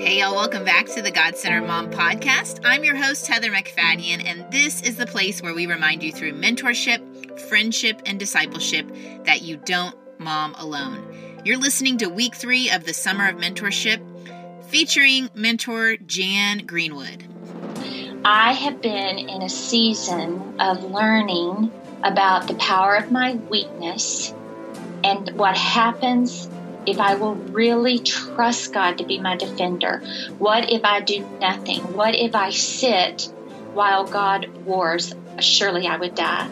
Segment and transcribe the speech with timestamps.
[0.00, 2.60] Hey, y'all, welcome back to the God Centered Mom podcast.
[2.64, 6.32] I'm your host, Heather MacFadyen, and this is the place where we remind you through
[6.32, 8.90] mentorship, friendship, and discipleship
[9.26, 11.42] that you don't mom alone.
[11.44, 14.00] You're listening to week three of the Summer of Mentorship
[14.64, 17.26] featuring mentor Jan Greenwood.
[18.24, 21.70] I have been in a season of learning
[22.02, 24.32] about the power of my weakness
[25.04, 26.48] and what happens
[26.90, 30.02] if I will really trust God to be my defender?
[30.38, 31.80] What if I do nothing?
[31.94, 33.22] What if I sit
[33.72, 35.14] while God wars?
[35.38, 36.48] Surely I would die.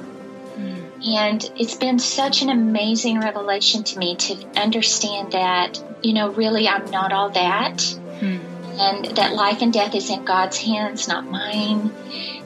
[0.57, 1.07] Mm.
[1.17, 6.69] And it's been such an amazing revelation to me to understand that, you know, really
[6.69, 7.77] I'm not all that.
[8.21, 8.41] Mm.
[8.81, 11.91] And that life and death is in God's hands, not mine.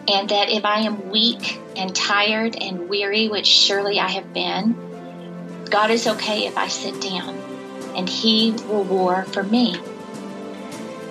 [0.08, 4.74] And that if I am weak and tired and weary, which surely I have been,
[5.70, 7.41] God is okay if I sit down
[7.96, 9.76] and He will war for me.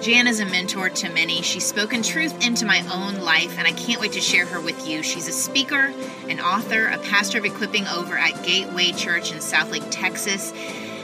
[0.01, 1.43] Jan is a mentor to many.
[1.43, 4.87] She's spoken truth into my own life, and I can't wait to share her with
[4.87, 5.03] you.
[5.03, 5.93] She's a speaker,
[6.27, 10.53] an author, a pastor of equipping over at Gateway Church in Southlake, Texas.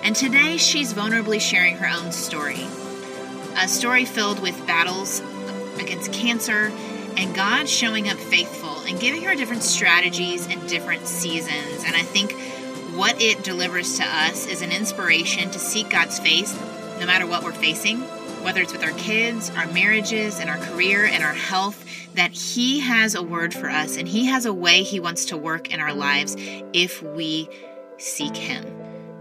[0.04, 2.66] And today she's vulnerably sharing her own story
[3.60, 5.22] a story filled with battles
[5.80, 6.72] against cancer
[7.18, 11.84] and God showing up faithful and giving her different strategies and different seasons.
[11.84, 12.36] And I think
[12.98, 16.60] what it delivers to us is an inspiration to seek God's face
[17.00, 18.00] no matter what we're facing,
[18.42, 22.80] whether it's with our kids, our marriages, and our career and our health, that He
[22.80, 25.80] has a word for us and He has a way He wants to work in
[25.80, 26.36] our lives
[26.74, 27.48] if we
[28.00, 28.66] seek Him.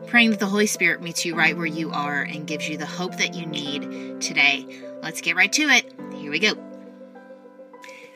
[0.07, 2.87] Praying that the Holy Spirit meets you right where you are and gives you the
[2.87, 4.67] hope that you need today.
[5.03, 5.93] Let's get right to it.
[6.15, 6.55] Here we go.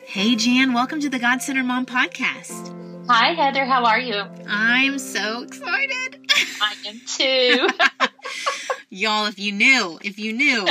[0.05, 2.90] Hey, Jan, welcome to the God Centered Mom podcast.
[3.13, 3.65] Hi, Heather.
[3.65, 4.23] How are you?
[4.47, 6.31] I'm so excited.
[6.61, 7.67] I am too.
[8.89, 10.65] Y'all, if you knew, if you knew,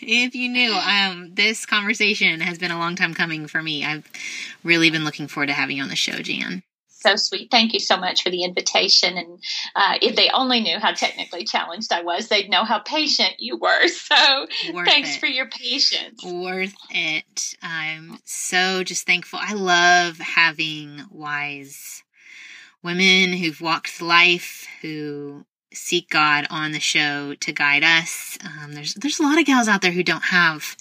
[0.00, 3.84] if you knew, um, this conversation has been a long time coming for me.
[3.84, 4.10] I've
[4.62, 6.62] really been looking forward to having you on the show, Jan
[7.04, 7.50] so sweet.
[7.50, 9.18] Thank you so much for the invitation.
[9.18, 9.38] And
[9.76, 13.56] uh, if they only knew how technically challenged I was, they'd know how patient you
[13.56, 13.82] were.
[14.04, 15.20] So Worth thanks it.
[15.20, 16.22] for your patience.
[16.24, 17.54] Worth it.
[17.62, 19.38] I'm so just thankful.
[19.42, 22.02] I love having wise
[22.82, 28.36] women who've walked life, who seek God on the show to guide us.
[28.44, 30.76] Um, there's there's a lot of gals out there who don't have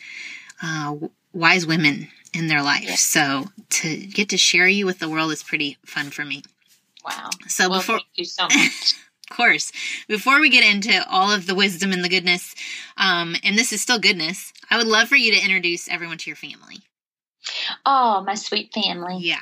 [0.62, 0.96] uh,
[1.34, 2.84] wise women in their life.
[2.84, 2.96] Yeah.
[2.96, 6.44] So to get to share you with the world is pretty fun for me.
[7.06, 7.30] Wow.
[7.48, 8.94] So well, before thank you so much.
[9.30, 9.72] of course,
[10.08, 12.56] before we get into all of the wisdom and the goodness,
[12.98, 16.30] um, and this is still goodness, I would love for you to introduce everyone to
[16.30, 16.78] your family.
[17.86, 19.18] Oh, my sweet family.
[19.20, 19.42] Yeah.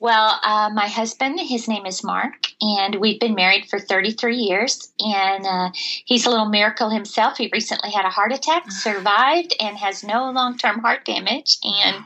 [0.00, 4.90] Well, uh, my husband, his name is Mark, and we've been married for 33 years.
[4.98, 5.70] And uh,
[6.06, 7.36] he's a little miracle himself.
[7.36, 8.80] He recently had a heart attack, uh-huh.
[8.80, 11.58] survived, and has no long term heart damage.
[11.62, 12.02] And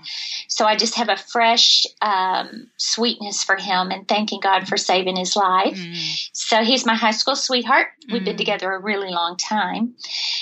[0.48, 5.14] so I just have a fresh um, sweetness for him and thanking God for saving
[5.14, 5.78] his life.
[5.78, 6.28] Mm.
[6.32, 7.88] So he's my high school sweetheart.
[8.10, 8.24] We've mm.
[8.24, 9.94] been together a really long time.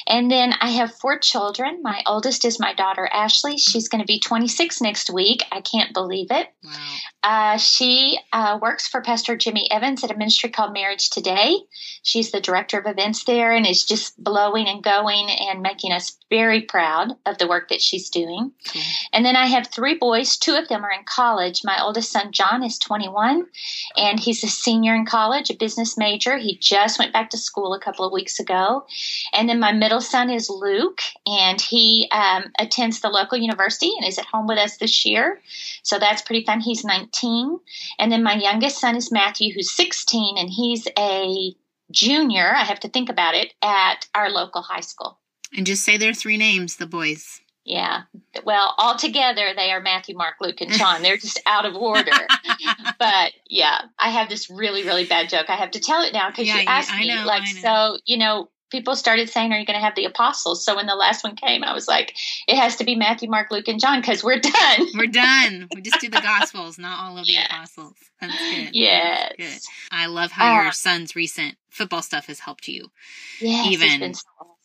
[0.07, 1.83] And then I have four children.
[1.83, 3.59] My oldest is my daughter, Ashley.
[3.59, 5.45] She's going to be 26 next week.
[5.53, 6.49] I can't believe it.
[6.65, 6.71] Wow.
[7.23, 11.57] Uh, she uh, works for Pastor Jimmy Evans at a ministry called Marriage Today.
[12.03, 16.17] She's the director of events there and is just blowing and going and making us
[16.29, 18.53] very proud of the work that she's doing.
[19.13, 20.37] And then I have three boys.
[20.37, 21.63] Two of them are in college.
[21.65, 23.47] My oldest son, John, is 21
[23.97, 26.37] and he's a senior in college, a business major.
[26.37, 28.85] He just went back to school a couple of weeks ago.
[29.33, 34.07] And then my middle son is Luke and he um, attends the local university and
[34.07, 35.41] is at home with us this year.
[35.83, 36.61] So that's pretty fun.
[36.61, 37.59] He's 19 19.
[37.99, 41.55] And then my youngest son is Matthew, who's 16, and he's a
[41.91, 45.19] junior, I have to think about it, at our local high school.
[45.57, 47.41] And just say their three names, the boys.
[47.65, 48.03] Yeah.
[48.45, 51.03] Well, all together they are Matthew, Mark, Luke, and John.
[51.03, 52.11] They're just out of order.
[52.99, 55.49] but yeah, I have this really, really bad joke.
[55.49, 57.09] I have to tell it now because yeah, you asked me.
[57.09, 60.65] Know, like, so, you know, people started saying, Are you going to have the apostles?
[60.65, 62.17] So when the last one came, I was like,
[62.49, 64.87] It has to be Matthew, Mark, Luke, and John because we're done.
[64.97, 65.69] we're done.
[65.75, 67.95] We just do the gospels, not all of the apostles.
[68.21, 68.75] That's good.
[68.75, 69.33] Yes.
[69.39, 69.73] That's good.
[69.93, 72.91] I love how uh, your son's recent football stuff has helped you.
[73.41, 74.15] Yes, even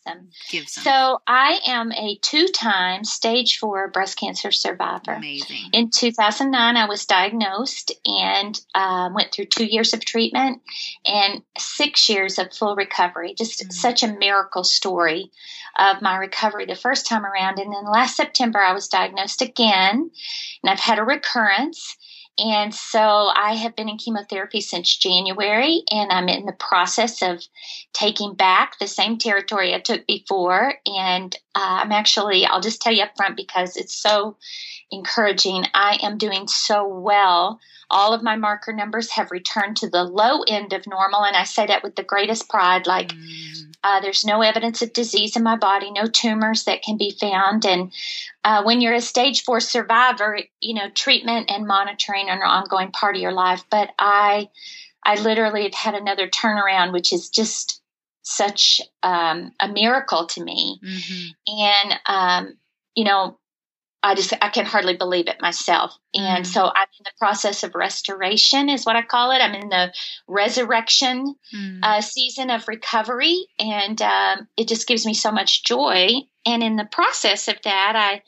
[0.07, 0.29] awesome.
[0.49, 0.83] Give some.
[0.83, 5.13] So I am a two-time stage four breast cancer survivor.
[5.13, 5.69] Amazing.
[5.73, 10.61] In 2009, I was diagnosed and um, went through two years of treatment
[11.05, 13.33] and six years of full recovery.
[13.37, 13.71] Just mm-hmm.
[13.71, 15.31] such a miracle story
[15.77, 17.59] of my recovery the first time around.
[17.59, 20.09] And then last September, I was diagnosed again,
[20.63, 21.97] and I've had a recurrence
[22.39, 27.43] and so I have been in chemotherapy since January, and I'm in the process of
[27.93, 30.75] taking back the same territory I took before.
[30.85, 34.37] And uh, I'm actually, I'll just tell you up front because it's so
[34.91, 35.65] encouraging.
[35.73, 37.59] I am doing so well.
[37.89, 41.45] All of my marker numbers have returned to the low end of normal, and I
[41.45, 42.85] say that with the greatest pride.
[42.85, 43.63] Like, mm.
[43.83, 47.65] Uh, there's no evidence of disease in my body, no tumors that can be found.
[47.65, 47.93] And
[48.43, 52.91] uh, when you're a stage four survivor, you know, treatment and monitoring are an ongoing
[52.91, 53.63] part of your life.
[53.69, 54.49] But I,
[55.03, 57.76] I literally have had another turnaround, which is just
[58.27, 60.79] such um, a miracle to me.
[60.83, 61.61] Mm-hmm.
[61.61, 62.57] And, um,
[62.95, 63.39] you know,
[64.03, 65.97] I just I can hardly believe it myself.
[66.13, 66.47] And mm.
[66.47, 69.39] so I'm in the process of restoration, is what I call it.
[69.39, 69.91] I'm in the
[70.27, 71.79] resurrection mm.
[71.81, 76.09] uh, season of recovery, and um, it just gives me so much joy.
[76.45, 78.21] And in the process of that, I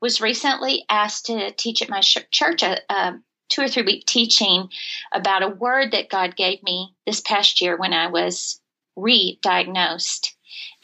[0.00, 3.12] was recently asked to teach at my church a, a
[3.48, 4.68] two or three week teaching
[5.12, 8.60] about a word that God gave me this past year when I was
[8.96, 10.34] re-diagnosed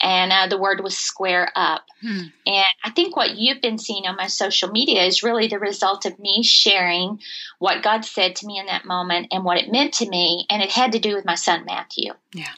[0.01, 1.85] and uh, the word was square up.
[2.01, 2.23] Hmm.
[2.45, 6.05] And I think what you've been seeing on my social media is really the result
[6.05, 7.19] of me sharing
[7.59, 10.45] what God said to me in that moment and what it meant to me.
[10.49, 12.13] And it had to do with my son, Matthew.
[12.33, 12.53] Yeah.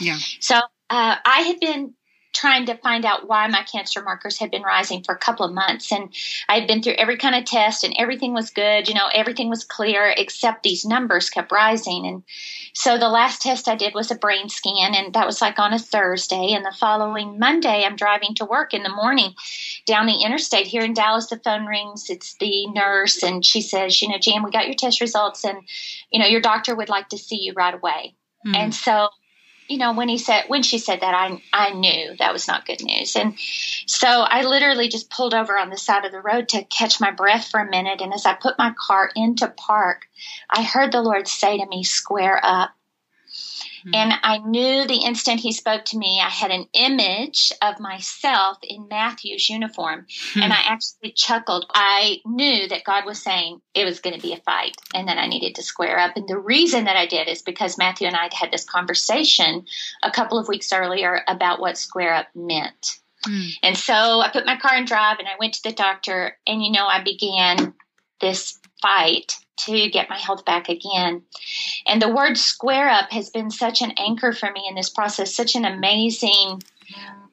[0.00, 0.18] Yeah.
[0.40, 1.94] So uh, I had been
[2.36, 5.54] trying to find out why my cancer markers had been rising for a couple of
[5.54, 5.90] months.
[5.90, 6.10] And
[6.48, 8.88] I had been through every kind of test and everything was good.
[8.88, 12.06] You know, everything was clear except these numbers kept rising.
[12.06, 12.22] And
[12.74, 15.72] so the last test I did was a brain scan, and that was like on
[15.72, 16.52] a Thursday.
[16.52, 19.34] And the following Monday, I'm driving to work in the morning
[19.86, 21.28] down the interstate here in Dallas.
[21.28, 22.10] The phone rings.
[22.10, 25.66] It's the nurse, and she says, You know, Jan, we got your test results, and,
[26.10, 28.14] you know, your doctor would like to see you right away.
[28.46, 28.54] Mm-hmm.
[28.54, 29.08] And so
[29.68, 32.66] you know, when he said when she said that, I I knew that was not
[32.66, 33.34] good news, and
[33.86, 37.10] so I literally just pulled over on the side of the road to catch my
[37.10, 38.00] breath for a minute.
[38.00, 40.06] And as I put my car into park,
[40.50, 42.70] I heard the Lord say to me, "Square up."
[43.86, 43.94] Mm-hmm.
[43.94, 48.58] And I knew the instant he spoke to me, I had an image of myself
[48.62, 50.06] in Matthew's uniform.
[50.08, 50.42] Mm-hmm.
[50.42, 51.66] And I actually chuckled.
[51.72, 55.18] I knew that God was saying it was going to be a fight and that
[55.18, 56.16] I needed to square up.
[56.16, 59.66] And the reason that I did is because Matthew and I had had this conversation
[60.02, 62.98] a couple of weeks earlier about what square up meant.
[63.24, 63.50] Mm.
[63.62, 66.36] And so I put my car in drive and I went to the doctor.
[66.44, 67.74] And, you know, I began
[68.20, 69.36] this fight
[69.66, 71.22] to get my health back again.
[71.86, 75.34] And the word square up has been such an anchor for me in this process,
[75.34, 76.62] such an amazing,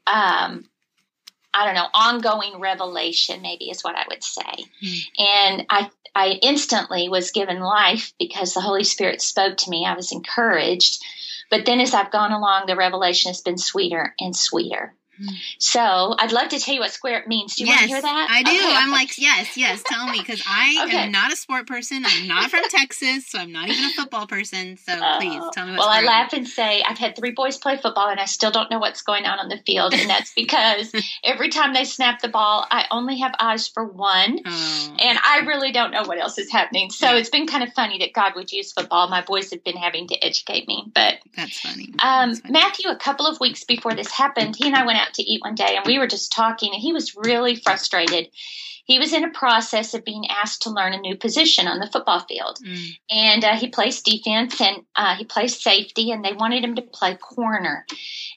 [0.07, 0.66] um,
[1.54, 4.66] I don't know, ongoing revelation, maybe is what I would say.
[4.84, 5.00] Mm.
[5.19, 9.86] And I, I instantly was given life because the Holy Spirit spoke to me.
[9.86, 11.04] I was encouraged.
[11.50, 14.95] But then as I've gone along, the revelation has been sweeter and sweeter.
[15.60, 17.56] So I'd love to tell you what square up means.
[17.56, 18.27] Do you yes, want to hear that?
[18.30, 18.51] I do.
[18.51, 18.75] Okay.
[18.75, 20.98] I'm like, yes, yes, tell me because I okay.
[20.98, 22.04] am not a sport person.
[22.06, 24.77] I'm not from Texas, so I'm not even a football person.
[24.77, 25.77] So uh, please tell me what square means.
[25.77, 28.69] Well, I laugh and say I've had three boys play football and I still don't
[28.71, 29.94] know what's going on on the field.
[29.94, 30.92] And that's because
[31.24, 34.39] every time they snap the ball, I only have eyes for one.
[34.45, 34.95] Oh.
[35.00, 36.89] And I really don't know what else is happening.
[36.89, 37.18] So yeah.
[37.18, 39.09] it's been kind of funny that God would use football.
[39.09, 40.92] My boys have been having to educate me.
[40.94, 41.94] But that's funny.
[42.00, 42.51] Um, that's funny.
[42.54, 45.42] Matthew, a couple of weeks before this happened, he and I went out to eat
[45.42, 48.30] one day and we were just talking, and he was really frustrated.
[48.86, 51.88] He was in a process of being asked to learn a new position on the
[51.88, 52.60] football field.
[52.66, 52.98] Mm.
[53.10, 56.82] And uh, he plays defense and uh, he plays safety, and they wanted him to
[56.82, 57.86] play corner.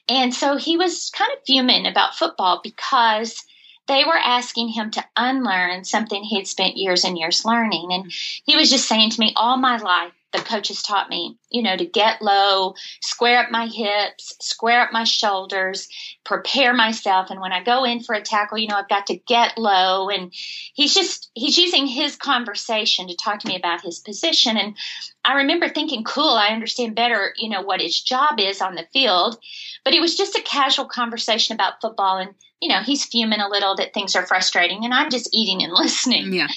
[0.07, 3.43] And so he was kind of fuming about football because
[3.87, 7.89] they were asking him to unlearn something he had spent years and years learning.
[7.91, 8.11] And
[8.45, 11.77] he was just saying to me, All my life, the coaches taught me, you know,
[11.77, 15.87] to get low, square up my hips, square up my shoulders,
[16.25, 17.29] prepare myself.
[17.29, 20.09] And when I go in for a tackle, you know, I've got to get low.
[20.09, 20.33] And
[20.73, 24.57] he's just, he's using his conversation to talk to me about his position.
[24.57, 24.75] And
[25.23, 28.87] I remember thinking, cool, I understand better, you know, what his job is on the
[28.91, 29.37] field.
[29.85, 32.17] But it was just a casual conversation about football.
[32.17, 34.83] And, you know, he's fuming a little that things are frustrating.
[34.83, 36.33] And I'm just eating and listening.
[36.33, 36.47] Yeah.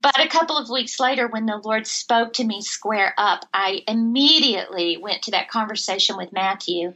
[0.00, 3.82] But a couple of weeks later, when the Lord spoke to me square up, I
[3.88, 6.94] immediately went to that conversation with Matthew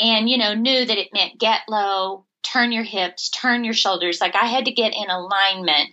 [0.00, 4.20] and, you know, knew that it meant get low, turn your hips, turn your shoulders.
[4.20, 5.90] Like I had to get in alignment.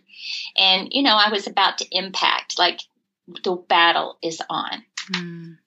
[0.58, 2.82] And, you know, I was about to impact, like
[3.44, 4.84] the battle is on.
[5.12, 5.58] Mm.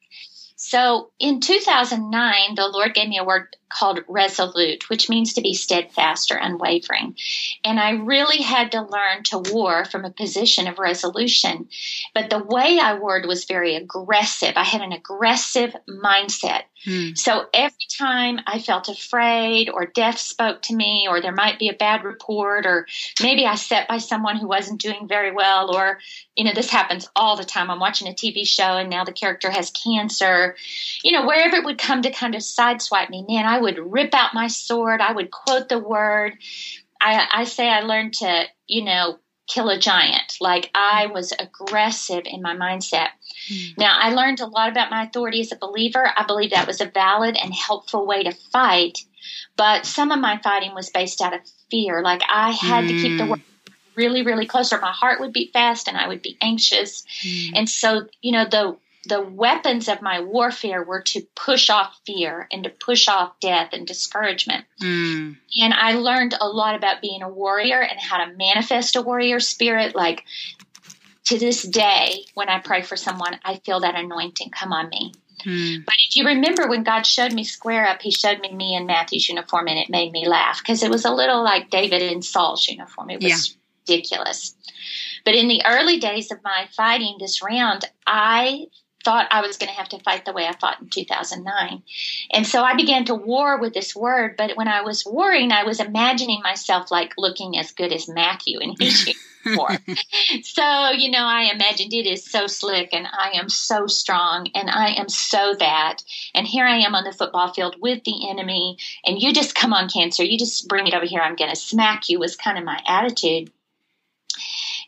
[0.57, 5.55] So in 2009, the Lord gave me a word called resolute, which means to be
[5.55, 7.17] steadfast or unwavering.
[7.65, 11.69] And I really had to learn to war from a position of resolution.
[12.15, 14.55] But the way I warred was very aggressive.
[14.57, 16.63] I had an aggressive mindset.
[16.85, 17.15] Hmm.
[17.15, 21.69] So every time I felt afraid or death spoke to me or there might be
[21.69, 22.87] a bad report or
[23.21, 25.99] maybe I sat by someone who wasn't doing very well or
[26.37, 29.13] you know this happens all the time I'm watching a TV show and now the
[29.13, 30.55] character has cancer
[31.03, 34.15] you know wherever it would come to kind of sideswipe me man I would rip
[34.15, 36.35] out my sword I would quote the word
[37.01, 40.37] I, I say I learned to you know kill a giant.
[40.41, 43.09] Like I was aggressive in my mindset.
[43.51, 43.79] Mm.
[43.79, 46.09] Now, I learned a lot about my authority as a believer.
[46.17, 48.99] I believe that was a valid and helpful way to fight.
[49.57, 52.03] But some of my fighting was based out of fear.
[52.03, 52.89] Like I had mm.
[52.89, 53.31] to keep the hmm.
[53.31, 53.43] word
[53.97, 57.05] really, really close, or my heart would beat fast and I would be anxious.
[57.25, 57.53] Mm.
[57.57, 62.49] And so, you know, the the weapons of my warfare were to push off fear
[62.53, 64.65] and to push off death and discouragement.
[64.83, 65.37] Mm.
[65.61, 69.41] And I learned a lot about being a warrior and how to manifest a warrior
[69.41, 69.95] spirit.
[69.95, 70.25] Like
[71.25, 75.13] to this day, when I pray for someone, I feel that anointing come on me.
[75.45, 75.85] Mm.
[75.85, 78.87] But if you remember when God showed me square up, He showed me me in
[78.87, 82.23] Matthew's uniform, and it made me laugh because it was a little like David in
[82.23, 83.11] Saul's uniform.
[83.11, 83.95] It was yeah.
[83.95, 84.57] ridiculous.
[85.25, 88.67] But in the early days of my fighting this round, I
[89.05, 91.83] thought I was going to have to fight the way I fought in 2009.
[92.33, 94.37] And so I began to war with this word.
[94.37, 98.59] But when I was warring, I was imagining myself like looking as good as Matthew
[98.61, 99.07] in his
[99.45, 99.79] uniform.
[100.43, 104.69] so, you know, I imagined it is so slick and I am so strong and
[104.69, 106.03] I am so that.
[106.35, 108.79] And here I am on the football field with the enemy.
[109.07, 110.25] And you just come on, cancer.
[110.25, 111.21] You just bring it over here.
[111.21, 113.51] I'm going to smack you, was kind of my attitude.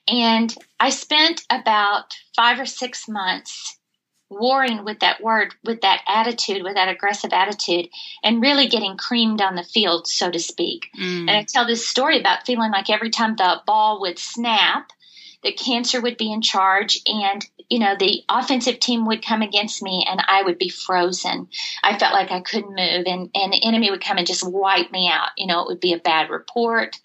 [0.08, 3.78] And I spent about five or six months
[4.30, 7.88] warring with that word, with that attitude, with that aggressive attitude,
[8.22, 10.86] and really getting creamed on the field, so to speak.
[10.98, 11.20] Mm.
[11.22, 14.90] And I tell this story about feeling like every time the ball would snap,
[15.42, 19.82] the cancer would be in charge and you know the offensive team would come against
[19.82, 21.48] me and i would be frozen
[21.82, 24.90] i felt like i couldn't move and, and the enemy would come and just wipe
[24.90, 26.98] me out you know it would be a bad report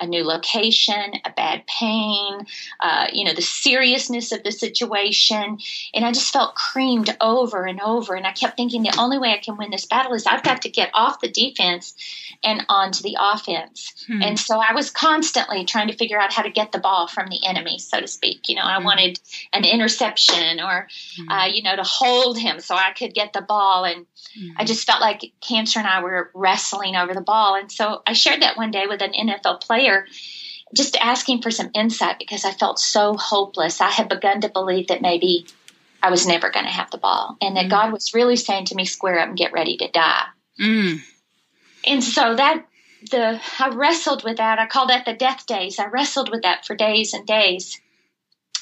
[0.00, 2.46] a new location, a bad pain,
[2.80, 5.58] uh, you know, the seriousness of the situation.
[5.94, 8.14] And I just felt creamed over and over.
[8.14, 10.62] And I kept thinking the only way I can win this battle is I've got
[10.62, 11.94] to get off the defense
[12.42, 14.06] and onto the offense.
[14.06, 14.22] Hmm.
[14.22, 17.28] And so I was constantly trying to figure out how to get the ball from
[17.28, 18.48] the enemy, so to speak.
[18.48, 18.84] You know, I hmm.
[18.84, 19.20] wanted
[19.52, 21.28] an interception or, hmm.
[21.28, 23.84] uh, you know, to hold him so I could get the ball.
[23.84, 24.50] And hmm.
[24.56, 27.56] I just felt like Cancer and I were wrestling over the ball.
[27.56, 29.89] And so I shared that one day with an NFL player
[30.74, 33.80] just asking for some insight because I felt so hopeless.
[33.80, 35.46] I had begun to believe that maybe
[36.02, 37.70] I was never going to have the ball and that mm.
[37.70, 40.26] God was really saying to me, square up and get ready to die.
[40.60, 41.00] Mm.
[41.86, 42.66] And so that
[43.10, 44.58] the I wrestled with that.
[44.58, 45.78] I call that the death days.
[45.78, 47.80] I wrestled with that for days and days.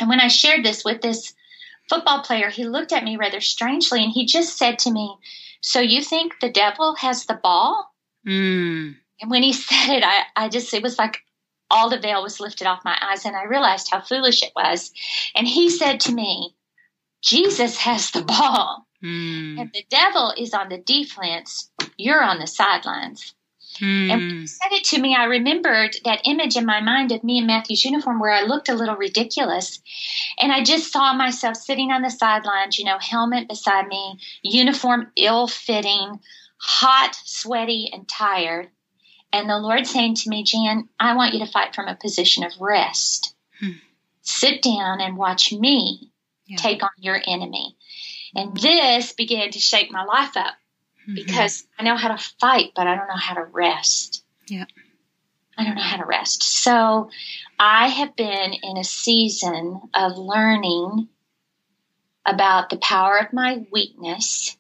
[0.01, 1.35] And when I shared this with this
[1.89, 5.17] football player, he looked at me rather strangely and he just said to me,
[5.61, 7.93] So you think the devil has the ball?
[8.27, 8.97] Mm.
[9.21, 11.19] And when he said it, I, I just, it was like
[11.71, 14.93] all the veil was lifted off my eyes and I realized how foolish it was.
[15.35, 16.55] And he said to me,
[17.23, 18.87] Jesus has the ball.
[19.03, 19.61] Mm.
[19.61, 21.71] And the devil is on the defense.
[21.97, 23.35] You're on the sidelines.
[23.81, 24.11] Mm.
[24.11, 27.23] And when he said it to me, I remembered that image in my mind of
[27.23, 29.81] me in Matthew's uniform where I looked a little ridiculous.
[30.41, 35.13] And I just saw myself sitting on the sidelines, you know, helmet beside me, uniform
[35.17, 36.19] ill fitting,
[36.57, 38.71] hot, sweaty, and tired.
[39.33, 42.45] And the Lord saying to me, Jan, I want you to fight from a position
[42.45, 43.35] of rest.
[43.61, 43.73] Hmm.
[44.23, 46.11] Sit down and watch me
[46.49, 46.57] yeah.
[46.57, 47.77] take on your enemy.
[48.35, 50.55] And this began to shake my life up
[51.03, 51.15] mm-hmm.
[51.15, 54.25] because I know how to fight, but I don't know how to rest.
[54.49, 54.65] Yeah.
[55.57, 56.43] I don't know how to rest.
[56.43, 57.11] So
[57.59, 61.09] I have been in a season of learning
[62.25, 64.57] about the power of my weakness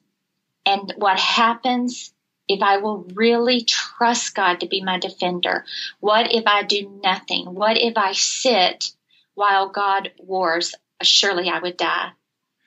[0.66, 2.12] and what happens
[2.48, 5.64] if I will really trust God to be my defender?
[6.00, 7.46] What if I do nothing?
[7.54, 8.90] What if I sit
[9.34, 10.74] while God wars?
[11.02, 12.10] Surely I would die.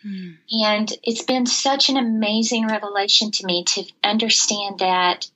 [0.04, 0.32] Hmm.
[0.52, 5.30] And it's been such an amazing revelation to me to understand that,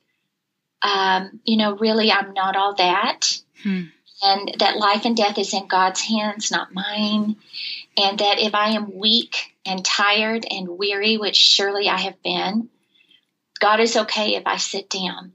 [0.82, 3.40] um, you know, really I'm not all that.
[3.62, 3.84] Hmm.
[4.22, 7.36] And that life and death is in God's hands, not mine.
[7.98, 12.70] And that if I am weak and tired and weary, which surely I have been,
[13.58, 15.32] God is okay if I sit down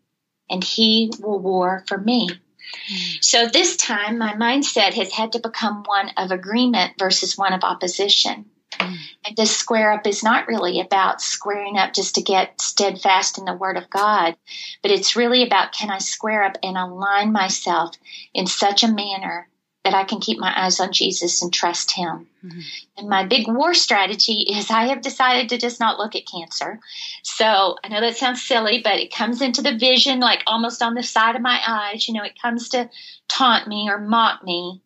[0.49, 2.29] and He will war for me.
[2.29, 3.23] Mm.
[3.23, 7.63] So this time, my mindset has had to become one of agreement versus one of
[7.63, 8.45] opposition.
[8.79, 8.97] Mm.
[9.25, 13.45] And this square up is not really about squaring up just to get steadfast in
[13.45, 14.35] the Word of God,
[14.81, 17.95] but it's really about can I square up and align myself
[18.33, 19.47] in such a manner
[19.83, 22.27] that I can keep my eyes on Jesus and trust Him.
[22.45, 22.59] Mm-hmm.
[22.97, 26.79] And my big war strategy is I have decided to just not look at cancer.
[27.23, 30.93] So I know that sounds silly, but it comes into the vision like almost on
[30.93, 32.07] the side of my eyes.
[32.07, 32.89] You know, it comes to
[33.27, 34.81] taunt me or mock me.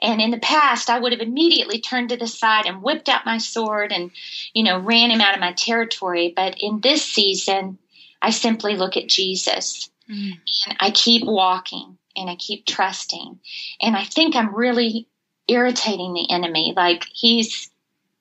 [0.00, 3.26] And in the past, I would have immediately turned to the side and whipped out
[3.26, 4.12] my sword and,
[4.52, 6.32] you know, ran him out of my territory.
[6.34, 7.78] But in this season,
[8.22, 10.38] I simply look at Jesus mm.
[10.68, 13.38] and I keep walking and I keep trusting.
[13.80, 15.08] And I think I'm really
[15.46, 16.72] irritating the enemy.
[16.76, 17.70] Like he's,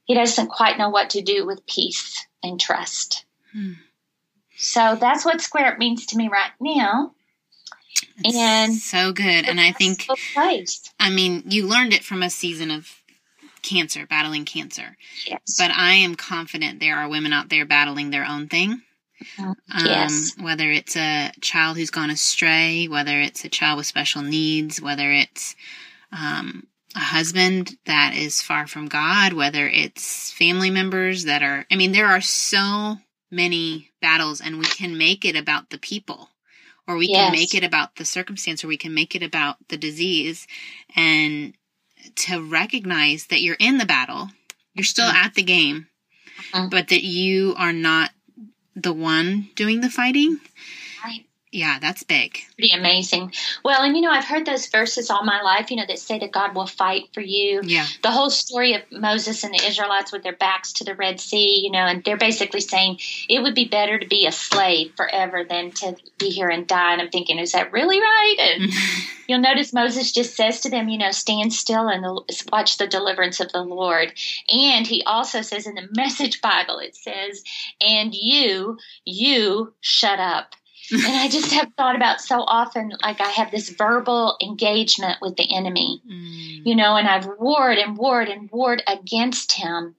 [0.06, 3.26] he doesn't quite know what to do with peace and trust.
[3.56, 3.76] Mm.
[4.58, 7.14] So that's what square up means to me right now.
[8.24, 9.48] It's and so good.
[9.48, 10.08] And I think,
[11.00, 12.90] I mean, you learned it from a season of
[13.62, 14.98] cancer, battling cancer.
[15.26, 15.58] Yes.
[15.58, 18.82] But I am confident there are women out there battling their own thing.
[19.24, 19.50] Mm-hmm.
[19.50, 20.34] Um, yes.
[20.40, 25.12] Whether it's a child who's gone astray, whether it's a child with special needs, whether
[25.12, 25.56] it's
[26.12, 31.76] um, a husband that is far from God, whether it's family members that are, I
[31.76, 32.98] mean, there are so
[33.32, 36.30] many battles, and we can make it about the people
[36.88, 37.26] or we yes.
[37.26, 40.48] can make it about the circumstance or we can make it about the disease
[40.96, 41.54] and
[42.16, 44.30] to recognize that you're in the battle
[44.74, 45.26] you're still mm-hmm.
[45.26, 45.88] at the game
[46.54, 46.70] mm-hmm.
[46.70, 48.12] but that you are not
[48.82, 50.40] the one doing the fighting
[51.52, 52.40] yeah, that's big.
[52.58, 53.32] Pretty amazing.
[53.64, 56.20] Well, and you know, I've heard those verses all my life, you know, that say
[56.20, 57.62] that God will fight for you.
[57.64, 57.88] Yeah.
[58.04, 61.62] The whole story of Moses and the Israelites with their backs to the Red Sea,
[61.64, 63.00] you know, and they're basically saying
[63.30, 66.94] it would be better to be a slave forever than to be here and die.
[66.94, 68.36] And I'm thinking, is that really right?
[68.40, 68.72] And
[69.28, 72.06] you'll notice Moses just says to them, you know, stand still and
[72.52, 74.12] watch the deliverance of the Lord.
[74.50, 77.42] And he also says in the Message Bible, it says,
[77.80, 80.54] and you, you shut up
[80.92, 85.36] and I just have thought about so often, like I have this verbal engagement with
[85.36, 86.66] the enemy, mm.
[86.66, 89.96] you know, and I've warred and warred and warred against him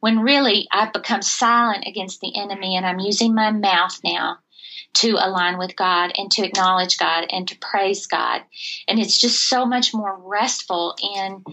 [0.00, 4.38] when really I've become silent against the enemy and I'm using my mouth now
[4.94, 8.42] to align with God and to acknowledge God and to praise God.
[8.86, 10.94] And it's just so much more restful.
[11.16, 11.46] And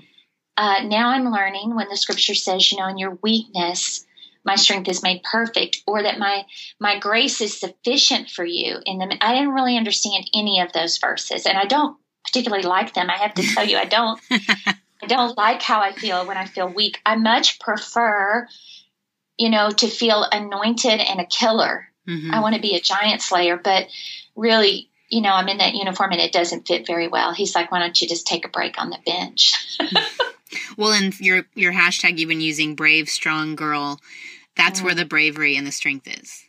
[0.57, 4.05] uh, now I'm learning when the scripture says, you know, in your weakness,
[4.43, 6.45] my strength is made perfect or that my
[6.79, 10.97] my grace is sufficient for you in them i didn't really understand any of those
[10.97, 13.09] verses and i don't particularly like them.
[13.09, 14.19] I have to tell you i don't.
[15.03, 16.99] I don't like how i feel when i feel weak.
[17.05, 18.47] I much prefer
[19.37, 21.87] you know to feel anointed and a killer.
[22.07, 22.33] Mm-hmm.
[22.33, 23.85] i want to be a giant slayer but
[24.35, 27.33] really you know i'm in that uniform and it doesn't fit very well.
[27.33, 29.53] He's like why don't you just take a break on the bench?
[30.77, 34.01] Well and your your hashtag you've been using brave strong girl
[34.55, 36.43] that's where the bravery and the strength is.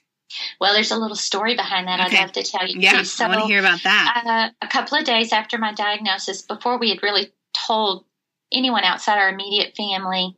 [0.61, 2.17] Well, there's a little story behind that okay.
[2.17, 2.81] I'd love to tell you.
[2.81, 3.05] Yeah, too.
[3.05, 4.23] So, I want to hear about that.
[4.25, 8.05] Uh, a couple of days after my diagnosis, before we had really told
[8.53, 10.37] anyone outside our immediate family,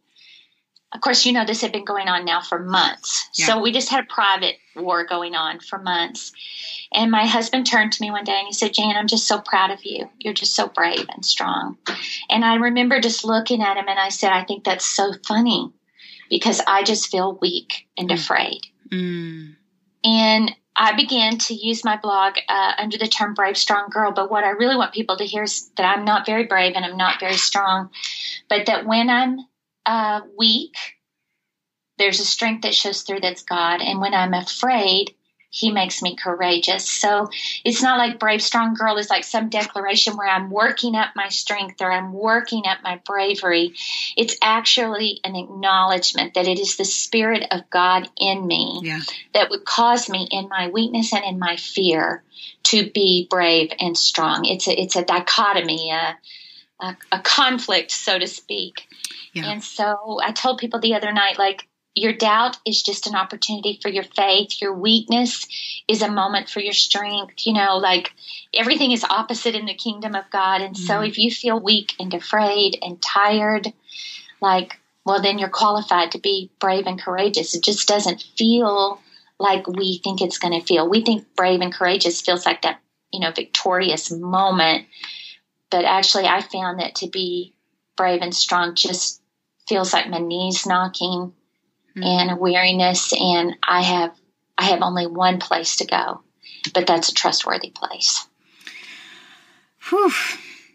[0.92, 3.28] of course, you know, this had been going on now for months.
[3.34, 3.46] Yeah.
[3.46, 6.32] So we just had a private war going on for months.
[6.92, 9.40] And my husband turned to me one day and he said, Jan, I'm just so
[9.40, 10.08] proud of you.
[10.20, 11.78] You're just so brave and strong.
[12.30, 15.72] And I remember just looking at him and I said, I think that's so funny
[16.30, 18.14] because I just feel weak and mm.
[18.14, 18.60] afraid.
[18.90, 19.56] Mm.
[20.04, 24.12] And I began to use my blog uh, under the term brave, strong girl.
[24.12, 26.84] But what I really want people to hear is that I'm not very brave and
[26.84, 27.90] I'm not very strong,
[28.48, 29.38] but that when I'm
[29.86, 30.74] uh, weak,
[31.98, 33.80] there's a strength that shows through that's God.
[33.80, 35.14] And when I'm afraid,
[35.54, 36.88] he makes me courageous.
[36.88, 37.30] So
[37.64, 41.28] it's not like brave, strong girl is like some declaration where I'm working up my
[41.28, 43.72] strength or I'm working up my bravery.
[44.16, 48.98] It's actually an acknowledgement that it is the Spirit of God in me yeah.
[49.32, 52.24] that would cause me in my weakness and in my fear
[52.64, 54.46] to be brave and strong.
[54.46, 56.18] It's a, it's a dichotomy, a,
[56.80, 58.88] a, a conflict, so to speak.
[59.32, 59.52] Yeah.
[59.52, 63.78] And so I told people the other night, like, your doubt is just an opportunity
[63.80, 64.60] for your faith.
[64.60, 65.46] Your weakness
[65.86, 67.46] is a moment for your strength.
[67.46, 68.12] You know, like
[68.52, 70.60] everything is opposite in the kingdom of God.
[70.60, 70.86] And mm-hmm.
[70.86, 73.72] so if you feel weak and afraid and tired,
[74.40, 77.54] like, well, then you're qualified to be brave and courageous.
[77.54, 79.00] It just doesn't feel
[79.38, 80.88] like we think it's going to feel.
[80.88, 82.80] We think brave and courageous feels like that,
[83.12, 84.86] you know, victorious moment.
[85.70, 87.54] But actually, I found that to be
[87.96, 89.20] brave and strong just
[89.68, 91.32] feels like my knees knocking
[91.96, 92.02] mm-hmm.
[92.02, 94.14] and weariness and I have
[94.56, 96.22] I have only one place to go,
[96.72, 98.26] but that's a trustworthy place.
[99.88, 100.12] Whew.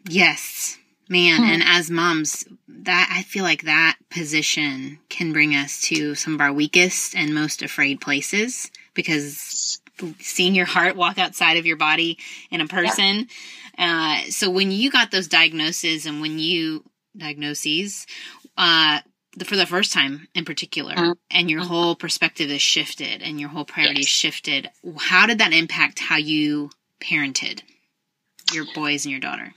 [0.08, 0.78] Yes.
[1.08, 1.52] Man, mm-hmm.
[1.52, 6.42] and as moms, that I feel like that position can bring us to some of
[6.42, 9.82] our weakest and most afraid places because
[10.20, 12.20] seeing your heart walk outside of your body
[12.52, 13.28] in a person
[13.80, 16.84] Uh, so when you got those diagnoses and when you
[17.18, 18.06] diagnoses,
[18.58, 19.00] uh,
[19.46, 21.12] for the first time in particular, mm-hmm.
[21.32, 21.70] and your mm-hmm.
[21.70, 24.10] whole perspective is shifted and your whole priorities yes.
[24.10, 24.70] shifted.
[24.98, 26.72] How did that impact how you
[27.02, 27.62] parented
[28.54, 29.54] your boys and your daughter?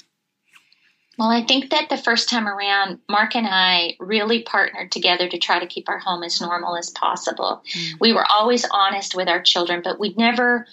[1.19, 5.39] Well, I think that the first time around, Mark and I really partnered together to
[5.39, 7.63] try to keep our home as normal as possible.
[7.71, 8.01] Mm.
[8.01, 10.67] We were always honest with our children, but we never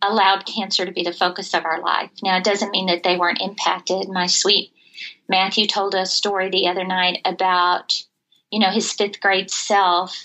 [0.00, 2.10] allowed cancer to be the focus of our life.
[2.22, 4.08] Now, it doesn't mean that they weren't impacted.
[4.08, 4.72] My sweet
[5.28, 8.04] Matthew told a story the other night about,
[8.50, 10.16] you know, his fifth grade self.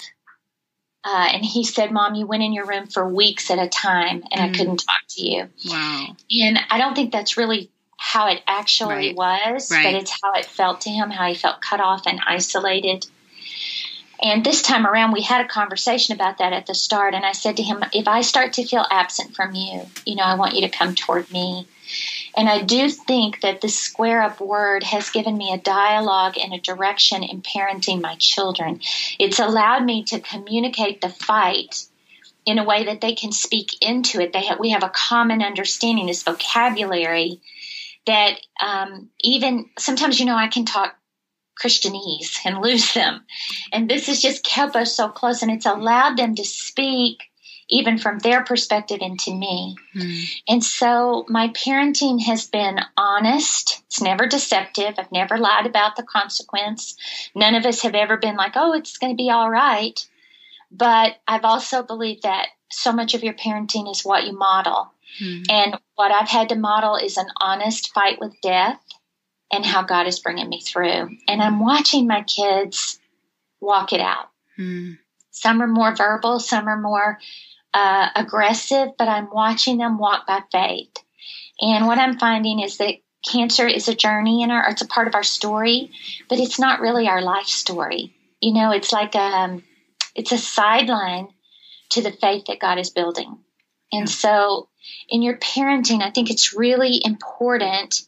[1.03, 4.23] Uh, and he said, Mom, you went in your room for weeks at a time
[4.31, 4.49] and mm.
[4.49, 5.49] I couldn't talk to you.
[5.69, 6.15] Wow.
[6.31, 9.15] And I don't think that's really how it actually right.
[9.15, 9.83] was, right.
[9.83, 13.05] but it's how it felt to him, how he felt cut off and isolated.
[14.21, 17.13] And this time around, we had a conversation about that at the start.
[17.13, 20.23] And I said to him, if I start to feel absent from you, you know,
[20.23, 21.67] I want you to come toward me.
[22.37, 26.53] And I do think that the square up word has given me a dialogue and
[26.53, 28.81] a direction in parenting my children.
[29.19, 31.85] It's allowed me to communicate the fight
[32.45, 34.33] in a way that they can speak into it.
[34.33, 37.41] They have, we have a common understanding, this vocabulary
[38.05, 40.95] that um, even sometimes, you know, I can talk
[41.59, 43.23] Christianese and lose them.
[43.71, 47.23] And this has just kept us so close and it's allowed them to speak
[47.69, 49.75] even from their perspective into me.
[49.95, 50.23] Mm.
[50.47, 53.81] And so my parenting has been honest.
[53.87, 54.95] It's never deceptive.
[54.97, 56.95] I've never lied about the consequence.
[57.33, 60.05] None of us have ever been like, oh, it's going to be all right.
[60.71, 64.91] But I've also believed that so much of your parenting is what you model.
[65.19, 65.45] Mm.
[65.49, 68.81] And what I've had to model is an honest fight with death
[69.51, 71.17] and how God is bringing me through.
[71.27, 72.99] And I'm watching my kids
[73.59, 74.29] walk it out.
[74.59, 74.97] Mm.
[75.31, 77.19] Some are more verbal, some are more
[77.75, 80.95] uh, aggressive, but I'm watching them walk by faith.
[81.59, 82.95] And what I'm finding is that
[83.29, 85.91] cancer is a journey in our, it's a part of our story,
[86.29, 88.15] but it's not really our life story.
[88.39, 89.63] You know, it's like a, um,
[90.15, 91.27] it's a sideline
[91.89, 93.39] to the faith that God is building.
[93.91, 94.69] And so
[95.09, 98.03] in your parenting, I think it's really important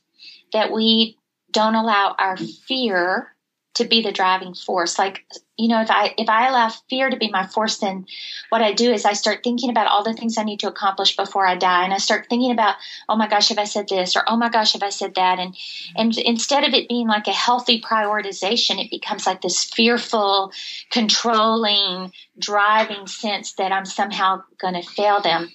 [0.53, 1.17] that we
[1.51, 3.35] don't allow our fear
[3.77, 4.99] to be the driving force.
[4.99, 5.23] Like,
[5.57, 8.05] you know, if I if I allow fear to be my force, then
[8.49, 11.15] what I do is I start thinking about all the things I need to accomplish
[11.15, 12.75] before I die, and I start thinking about,
[13.09, 15.39] oh my gosh, have I said this, or oh my gosh, have I said that,
[15.39, 15.55] and
[15.95, 20.51] and instead of it being like a healthy prioritization, it becomes like this fearful,
[20.91, 25.49] controlling, driving sense that I'm somehow going to fail them.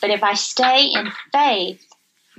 [0.00, 1.87] But if I stay in faith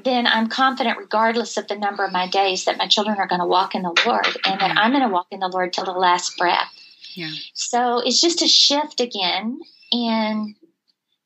[0.03, 3.41] then I'm confident, regardless of the number of my days, that my children are going
[3.41, 4.77] to walk in the Lord and that mm-hmm.
[4.77, 6.71] I'm going to walk in the Lord till the last breath.
[7.15, 7.31] Yeah.
[7.53, 9.59] So it's just a shift again
[9.91, 10.55] and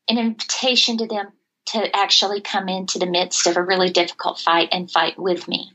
[0.10, 1.28] an invitation to them
[1.66, 5.72] to actually come into the midst of a really difficult fight and fight with me.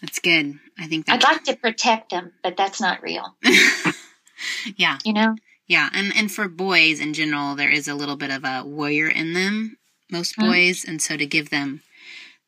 [0.00, 0.58] That's good.
[0.78, 3.36] I think I'd like to protect them, but that's not real.
[4.76, 4.98] yeah.
[5.04, 5.36] You know?
[5.70, 9.06] Yeah, and and for boys in general, there is a little bit of a warrior
[9.06, 9.76] in them,
[10.12, 10.50] most mm-hmm.
[10.50, 11.82] boys, and so to give them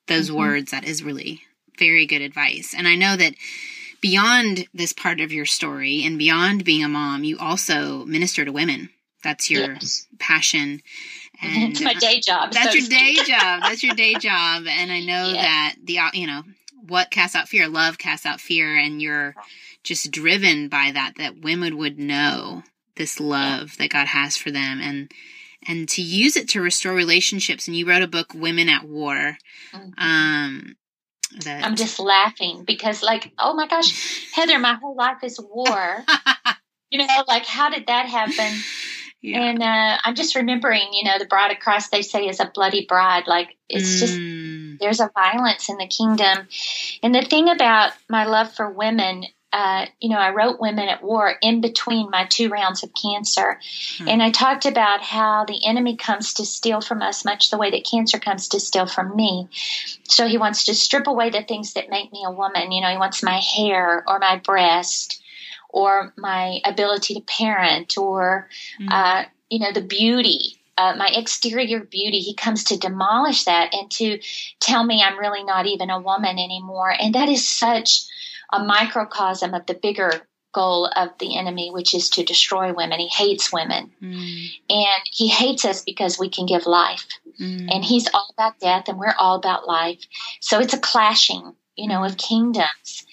[0.09, 0.39] those mm-hmm.
[0.39, 1.43] words, that is really
[1.79, 2.75] very good advice.
[2.77, 3.35] And I know that
[4.01, 8.53] beyond this part of your story and beyond being a mom, you also minister to
[8.53, 8.91] women.
[9.23, 10.07] That's your yes.
[10.19, 10.83] passion.
[11.45, 12.53] And it's my day job.
[12.53, 13.63] That's so your day job.
[13.63, 14.65] That's your day job.
[14.69, 15.43] And I know yeah.
[15.43, 16.43] that the you know
[16.87, 19.35] what casts out fear, love casts out fear, and you're
[19.83, 21.15] just driven by that.
[21.17, 22.63] That women would know
[22.95, 23.75] this love yeah.
[23.79, 25.11] that God has for them, and
[25.67, 27.67] and to use it to restore relationships.
[27.67, 29.37] And you wrote a book, Women at War.
[29.73, 29.91] Mm-hmm.
[29.99, 30.77] Um,
[31.45, 31.65] that...
[31.65, 36.05] I'm just laughing because, like, oh my gosh, Heather, my whole life is war.
[36.91, 38.61] you know, like, how did that happen?
[39.23, 39.41] Yeah.
[39.41, 42.51] And uh, I'm just remembering, you know, the bride of Christ, they say, is a
[42.53, 43.25] bloody bride.
[43.29, 44.01] Like, it's mm.
[44.01, 46.49] just, there's a violence in the kingdom.
[47.05, 51.03] And the thing about my love for women uh, you know, I wrote Women at
[51.03, 53.61] War in between my two rounds of cancer.
[53.99, 54.09] Hmm.
[54.09, 57.71] And I talked about how the enemy comes to steal from us much the way
[57.71, 59.49] that cancer comes to steal from me.
[60.09, 62.73] So he wants to strip away the things that make me a woman.
[62.73, 65.23] You know, he wants my hair or my breast
[65.69, 68.89] or my ability to parent or, hmm.
[68.91, 72.21] uh, you know, the beauty uh, my exterior beauty.
[72.21, 74.19] He comes to demolish that and to
[74.59, 76.91] tell me I'm really not even a woman anymore.
[76.99, 78.05] And that is such
[78.53, 80.13] a microcosm of the bigger
[80.53, 83.01] goal of the enemy, which is to destroy women.
[83.01, 83.91] He hates women.
[84.03, 84.49] Mm.
[84.69, 87.07] And he hates us because we can give life.
[87.41, 87.75] Mm.
[87.75, 90.01] And he's all about death and we're all about life.
[90.41, 93.07] So it's a clashing, you know, of kingdoms.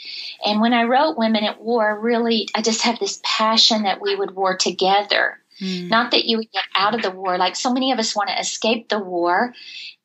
[0.46, 4.16] And when I wrote Women at War, really, I just have this passion that we
[4.16, 5.40] would war together.
[5.62, 5.90] Mm.
[5.90, 7.38] Not that you would get out of the war.
[7.38, 9.54] Like so many of us want to escape the war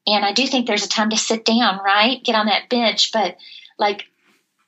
[0.06, 2.22] And I do think there's a time to sit down, right?
[2.22, 3.36] Get on that bench, but
[3.78, 4.06] like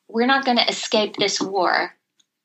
[0.09, 1.95] we're not going to escape this war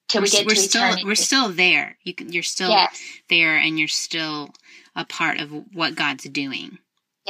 [0.08, 1.06] till we get we're to still eternity.
[1.06, 1.97] we're still there.
[2.04, 3.00] You can, you're still Yes.
[3.30, 4.54] there, and you're still
[4.95, 6.78] a part of what God's doing.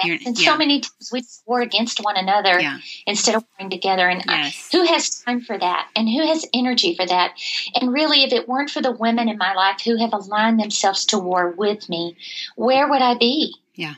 [0.04, 0.22] Yes.
[0.26, 0.52] And yeah.
[0.52, 2.78] so many times we war against one another Yeah.
[3.06, 4.08] instead of working together.
[4.08, 5.90] And uh, I- who has time for that?
[5.96, 7.34] And who has energy for that?
[7.76, 11.06] And really, if it weren't for the women in my life who have aligned themselves
[11.08, 12.16] to war with me,
[12.56, 13.54] where would I be?
[13.76, 13.96] Yeah.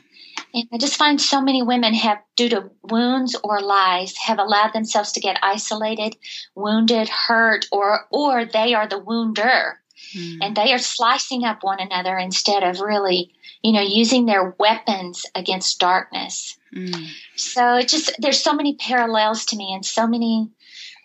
[0.54, 4.72] And I just find so many women have, due to wounds or lies, have allowed
[4.72, 6.16] themselves to get isolated,
[6.54, 9.80] wounded, hurt, or or they are the wounder
[10.14, 10.38] Mm.
[10.42, 15.26] and they are slicing up one another instead of really, you know, using their weapons
[15.34, 16.56] against darkness.
[16.74, 17.08] Mm.
[17.36, 20.50] So it just there's so many parallels to me and so many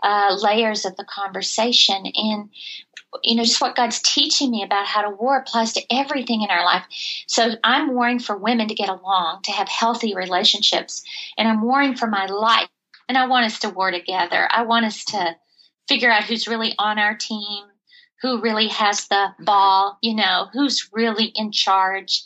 [0.04, 2.50] uh, layers of the conversation and
[3.24, 6.50] you know just what God's teaching me about how to war applies to everything in
[6.50, 6.84] our life.
[7.28, 11.04] So I'm warring for women to get along, to have healthy relationships,
[11.38, 12.70] and I'm warring for my life.
[13.08, 14.48] And I want us to war together.
[14.52, 15.36] I want us to
[15.88, 17.66] figure out who's really on our team,
[18.22, 19.44] who really has the mm-hmm.
[19.44, 22.24] ball, you know, who's really in charge.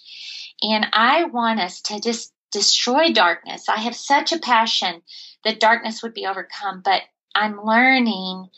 [0.61, 3.69] And I want us to just destroy darkness.
[3.69, 5.01] I have such a passion
[5.43, 7.01] that darkness would be overcome, but
[7.35, 8.49] I'm learning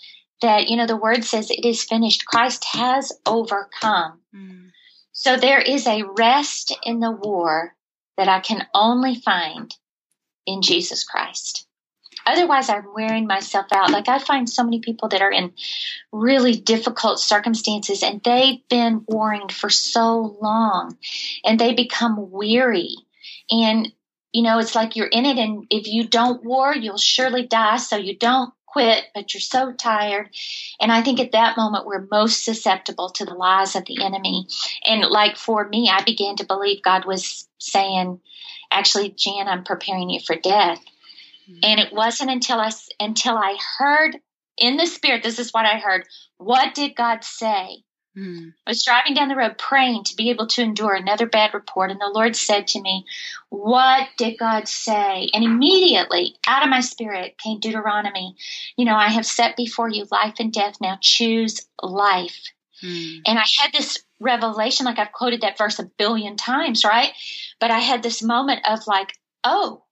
[0.42, 2.26] that, you know, the word says it is finished.
[2.26, 4.20] Christ has overcome.
[4.36, 4.72] Mm.
[5.12, 7.74] So there is a rest in the war
[8.18, 9.74] that I can only find
[10.46, 11.68] in Jesus Christ.
[12.26, 13.92] Otherwise, I'm wearing myself out.
[13.92, 15.54] Like I find so many people that are in
[16.12, 20.98] really difficult circumstances and they've been warring for so long
[21.44, 22.96] and they become weary.
[23.52, 23.92] And,
[24.32, 27.78] you know, it's like you're in it and if you don't war, you'll surely die.
[27.78, 30.30] So you don't quit, but you're so tired.
[30.82, 34.48] And I think at that moment, we're most susceptible to the lies of the enemy.
[34.86, 38.20] And like for me, I began to believe God was saying,
[38.70, 40.84] actually, Jan, I'm preparing you for death.
[41.48, 41.60] Hmm.
[41.64, 44.20] And it wasn't until I until I heard
[44.58, 45.24] in the spirit.
[45.24, 46.04] This is what I heard.
[46.38, 47.86] What did God say?
[48.18, 48.54] Mm.
[48.66, 51.92] I was driving down the road praying to be able to endure another bad report,
[51.92, 53.06] and the Lord said to me,
[53.50, 55.30] What did God say?
[55.34, 58.36] And immediately out of my spirit came Deuteronomy.
[58.78, 60.76] You know, I have set before you life and death.
[60.80, 62.40] Now choose life.
[62.82, 63.22] Mm.
[63.26, 67.12] And I had this revelation, like I've quoted that verse a billion times, right?
[67.60, 69.84] But I had this moment of like, oh,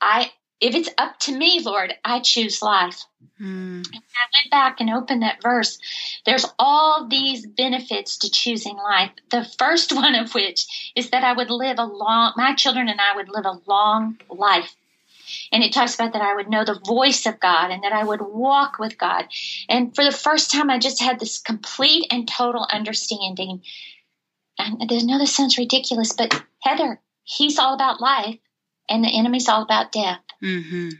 [0.00, 3.04] I if it's up to me, Lord, I choose life.
[3.40, 3.86] Mm.
[3.86, 5.78] I went back and opened that verse.
[6.26, 9.10] There's all these benefits to choosing life.
[9.30, 13.00] The first one of which is that I would live a long, my children and
[13.00, 14.74] I would live a long life.
[15.52, 18.04] And it talks about that I would know the voice of God and that I
[18.04, 19.26] would walk with God.
[19.68, 23.62] And for the first time, I just had this complete and total understanding.
[24.58, 28.38] And I know this sounds ridiculous, but Heather, he's all about life
[28.90, 30.90] and the enemy's all about death hmm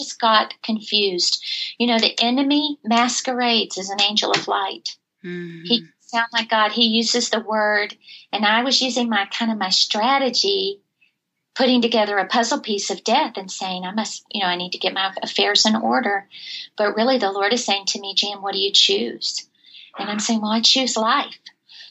[0.00, 1.44] just got confused.
[1.78, 4.96] You know, the enemy masquerades as an angel of light.
[5.22, 6.72] hmm He sound like God.
[6.72, 7.94] He uses the word,
[8.32, 10.80] and I was using my kind of my strategy,
[11.54, 14.72] putting together a puzzle piece of death and saying, I must, you know, I need
[14.72, 16.26] to get my affairs in order.
[16.76, 19.46] But really, the Lord is saying to me, Jan, what do you choose?
[19.98, 21.38] And I'm saying, well, I choose life.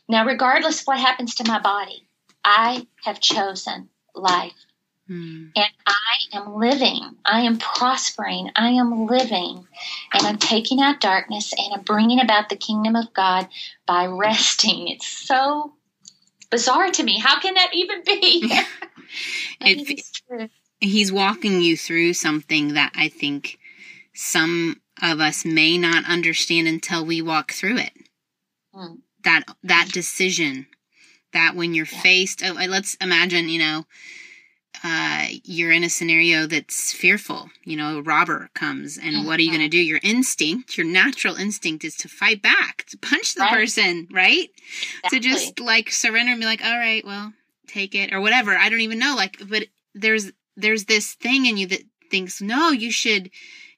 [0.07, 2.07] Now, regardless of what happens to my body,
[2.43, 4.53] I have chosen life
[5.09, 5.51] Mm.
[5.55, 7.15] and I am living.
[7.25, 8.51] I am prospering.
[8.55, 9.67] I am living.
[10.13, 13.47] And I'm taking out darkness and I'm bringing about the kingdom of God
[13.87, 14.87] by resting.
[14.87, 15.73] It's so
[16.51, 17.19] bizarre to me.
[17.19, 18.53] How can that even be?
[19.61, 20.49] It- it's true.
[20.79, 23.59] He's walking you through something that I think
[24.13, 27.93] some of us may not understand until we walk through it.
[28.73, 28.95] Hmm.
[29.23, 30.67] That that decision,
[31.33, 31.99] that when you're Yeah.
[32.01, 33.85] faced, oh, let's imagine, you know,
[34.83, 37.49] uh, you're in a scenario that's fearful.
[37.63, 39.77] You know, a robber comes, and what are you going to do?
[39.77, 43.51] Your instinct, your natural instinct, is to fight back, to punch the Right.
[43.51, 44.49] person, right?
[45.09, 45.19] To Exactly.
[45.19, 47.33] just like surrender and be like, all right, well,
[47.67, 48.55] take it or whatever.
[48.57, 49.15] I don't even know.
[49.15, 53.29] Like, but there's there's this thing in you that thinks, no, you should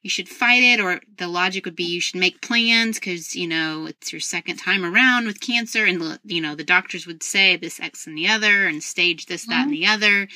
[0.04, 3.48] you should fight it, or the logic would be you should make plans because you
[3.48, 7.22] know it's your second time around with cancer, and the- you know the doctors would
[7.22, 10.28] say this, X, and the other, and stage this, that, and the other,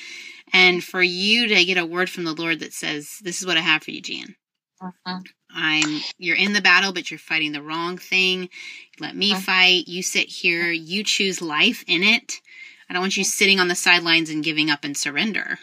[0.55, 3.57] and for you to get a word from the Lord that says, "This is what
[3.57, 4.35] I have for you, Jan."
[4.81, 5.23] Mhm.
[5.51, 8.49] I'm you're in the battle, but you're fighting the wrong thing.
[8.99, 9.41] Let me Mhm.
[9.41, 9.87] fight.
[9.87, 10.71] You sit here.
[10.71, 12.41] You choose life in it.
[12.89, 15.59] I don't want you sitting on the sidelines and giving up and surrender,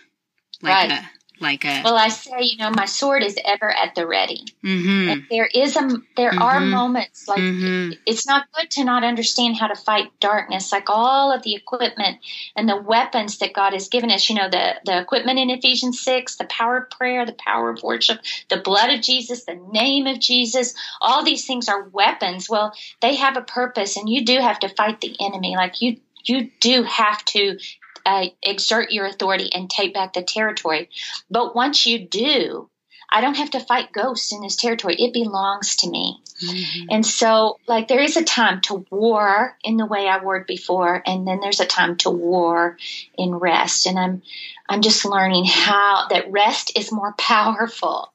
[0.61, 0.91] like Right.
[0.91, 1.11] a
[1.43, 5.21] like a well i say you know my sword is ever at the ready mm-hmm.
[5.31, 6.41] there is a there Mhm.
[6.41, 7.99] are moments like Mhm.
[8.07, 12.19] it's not good to not understand how to fight darkness like all of the equipment
[12.57, 16.01] and the weapons that god has given us you know the the equipment in ephesians
[16.01, 20.07] 6 the power of prayer the power of worship the blood of jesus the name
[20.07, 24.39] of jesus all these things are weapons well they have a purpose and you do
[24.39, 27.59] have to fight the enemy like you you do have to
[28.07, 30.89] uh, exert your authority and take back the territory
[31.31, 32.69] but once you do
[33.11, 36.87] i don't have to fight ghosts in this territory it belongs to me Mhm.
[36.91, 41.03] and so, like, there is a time to war in the way I warred before,
[41.07, 42.79] and then there's a time to war
[43.17, 43.87] in rest.
[43.87, 44.23] And I'm,
[44.69, 48.13] I'm just learning how that rest is more powerful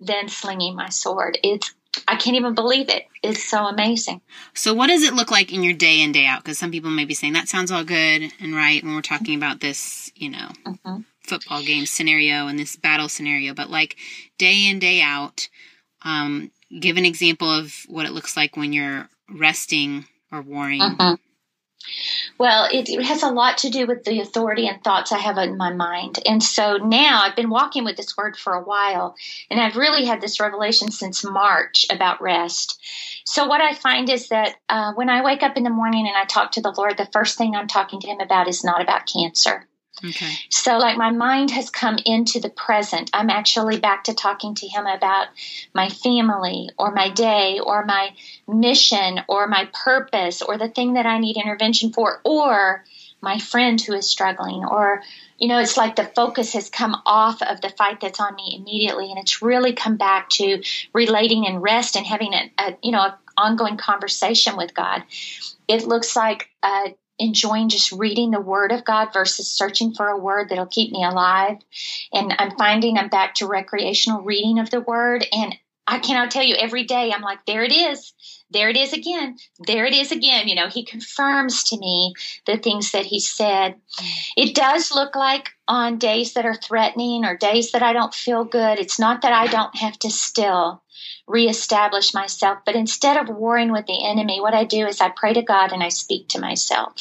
[0.00, 1.38] than slinging my sword.
[1.42, 1.74] It's,
[2.06, 3.06] I can't even believe it.
[3.22, 4.20] It's so amazing.
[4.54, 6.42] So, what does it look like in your day in day out?
[6.42, 9.34] Because some people may be saying that sounds all good and right when we're talking
[9.36, 11.04] about this, you know, Mhm.
[11.22, 13.96] football game scenario and this battle scenario, but like
[14.38, 15.48] day in day out,
[16.02, 20.80] um, give an example of what it looks like when you're resting or warring.
[20.80, 21.18] Mhm.
[22.38, 25.38] Well, it, it has a lot to do with the authority and thoughts I have
[25.38, 26.18] in my mind.
[26.26, 29.16] And so now I've been walking with this word for a while,
[29.50, 32.80] and I've really had this revelation since March about rest.
[33.24, 36.16] So, what I find is that uh, when I wake up in the morning and
[36.16, 38.82] I talk to the Lord, the first thing I'm talking to Him about is not
[38.82, 39.66] about cancer.
[40.04, 40.32] Okay.
[40.48, 43.10] So, like, my mind has come into the present.
[43.12, 45.28] I'm actually back to talking to him about
[45.74, 48.14] my family or my day or my
[48.48, 52.84] mission or my purpose or the thing that I need intervention for or
[53.20, 55.02] my friend who is struggling or
[55.38, 58.56] you know it's like the focus has come off of the fight that's on me
[58.58, 60.62] immediately and it's really come back to
[60.94, 65.02] relating and rest and having a, a you know an ongoing conversation with god
[65.68, 66.88] it looks like uh,
[67.20, 71.04] enjoying just reading the word of God versus searching for a word that'll keep me
[71.04, 71.58] alive.
[72.12, 75.26] And I'm finding I'm back to recreational reading of the word.
[75.32, 75.54] And
[75.86, 78.12] I cannot tell you every day, I'm like, there it is.
[78.50, 79.38] There it is again.
[79.58, 80.48] There it is again.
[80.48, 82.14] You know, he confirms to me
[82.46, 83.76] the things that he said.
[84.36, 88.44] It does look like on days that are threatening or days that I don't feel
[88.44, 90.82] good, it's not that I don't have to still
[91.26, 95.32] reestablish myself, but instead of warring with the enemy, what I do is I pray
[95.32, 96.94] to God and I speak to myself.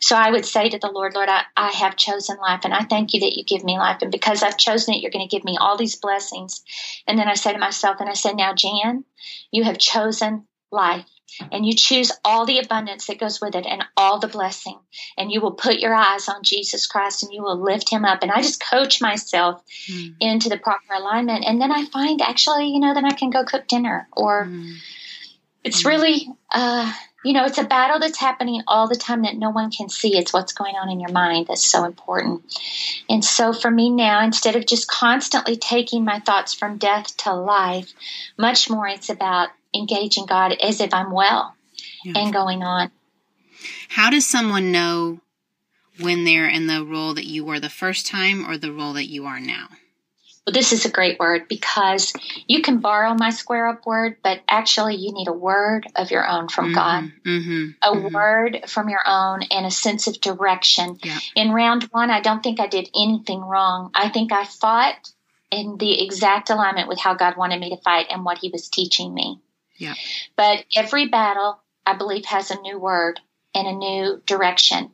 [0.00, 2.84] So I would say to the Lord, Lord, I, I have chosen life and I
[2.84, 3.98] thank you that you give me life.
[4.02, 6.62] And because I've chosen it, you're going to give me all these blessings.
[7.06, 9.04] And then I say to myself, and I said, Now, Jan,
[9.50, 11.06] you have chosen life
[11.50, 14.78] and you choose all the abundance that goes with it and all the blessing
[15.16, 18.22] and you will put your eyes on jesus christ and you will lift him up
[18.22, 20.14] and i just coach myself Mm.
[20.20, 23.44] into the proper alignment and then i find actually you know then i can go
[23.44, 24.74] cook dinner or Mm.
[25.64, 25.86] it's Mm.
[25.86, 26.92] really uh
[27.24, 30.16] you know it's a battle that's happening all the time that no one can see
[30.18, 32.42] it's what's going on in your mind that's so important
[33.08, 37.32] and so for me now instead of just constantly taking my thoughts from death to
[37.32, 37.92] life
[38.36, 41.54] much more it's about engaging god as if i'm well
[42.04, 42.14] Yeah.
[42.16, 42.90] and going on
[43.88, 45.20] How does someone know
[46.00, 49.06] when they're in the role that you were the first time or the role that
[49.10, 49.68] you are now?
[50.46, 52.12] Well, this is a great word because
[52.48, 56.26] you can borrow my square up word, but actually you need a word of your
[56.26, 57.66] own from God, Mm-hmm.
[57.82, 60.98] a word from your own, and a sense of direction.
[61.04, 61.18] Yeah.
[61.36, 63.90] In round one, I don't think I did anything wrong.
[63.94, 65.10] I think I fought
[65.50, 68.68] in the exact alignment with how God wanted me to fight and what He was
[68.68, 69.38] teaching me.
[69.76, 69.94] Yeah.
[70.36, 73.20] But every battle, I believe, has a new word
[73.54, 74.90] and a new direction.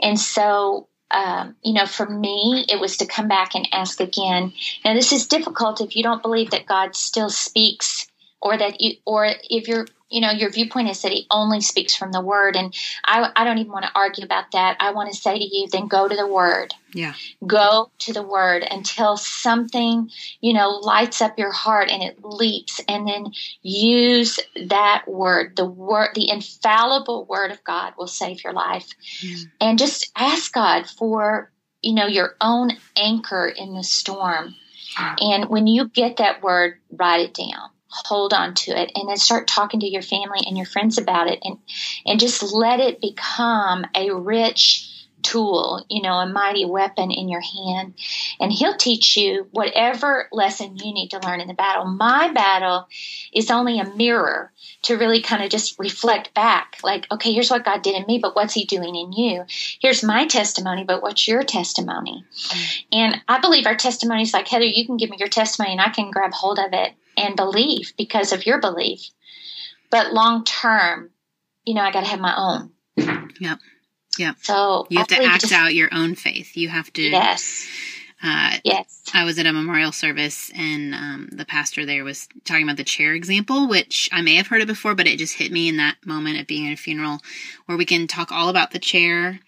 [0.00, 4.52] And so, um, you know, for me, it was to come back and ask again.
[4.84, 8.06] Now, this is difficult if you don't believe that God still speaks,
[8.40, 11.94] or that you, or if your, you know, your viewpoint is that He only speaks
[11.94, 12.56] from the Word.
[12.56, 14.76] And I, I don't even want to argue about that.
[14.80, 17.14] I want to say to you, then go to the Word Yeah.
[17.46, 22.80] go to the word until something you know lights up your heart and it leaps
[22.88, 28.52] and then use that word the word the infallible word of god will save your
[28.52, 28.88] life
[29.20, 29.36] Yeah.
[29.60, 31.50] and just ask god for
[31.82, 34.54] you know your own anchor in the storm
[34.98, 35.16] Yeah.
[35.18, 39.16] and when you get that word write it down hold on to it and then
[39.16, 41.58] start talking to your family and your friends about it and
[42.06, 44.86] and just let it become a rich
[45.22, 47.94] tool, you know, a mighty weapon in your hand.
[48.38, 51.84] And he'll teach you whatever lesson you need to learn in the battle.
[51.84, 52.88] My battle
[53.32, 57.64] is only a mirror to really kind of just reflect back like, okay, here's what
[57.64, 59.44] God did in me, but what's he doing in you?
[59.80, 62.24] Here's my testimony, but what's your testimony?
[62.48, 62.84] Mm.
[62.92, 65.80] And I believe our testimony is like, Heather, you can give me your testimony and
[65.80, 69.00] I can grab hold of it and believe because of your belief.
[69.90, 71.10] But long term,
[71.64, 72.70] you know, I got to have my own.
[73.40, 73.58] Yep.
[74.18, 74.36] Yep.
[74.42, 76.56] So You have to act just- out your own faith.
[76.56, 77.66] You have to Yes.
[78.22, 79.02] Uh, yes.
[79.14, 82.84] I was at a memorial service and um, the pastor there was talking about the
[82.84, 85.78] chair example, which I may have heard it before, but it just hit me in
[85.78, 87.20] that moment of being at a funeral
[87.64, 89.40] where we can talk all about the chair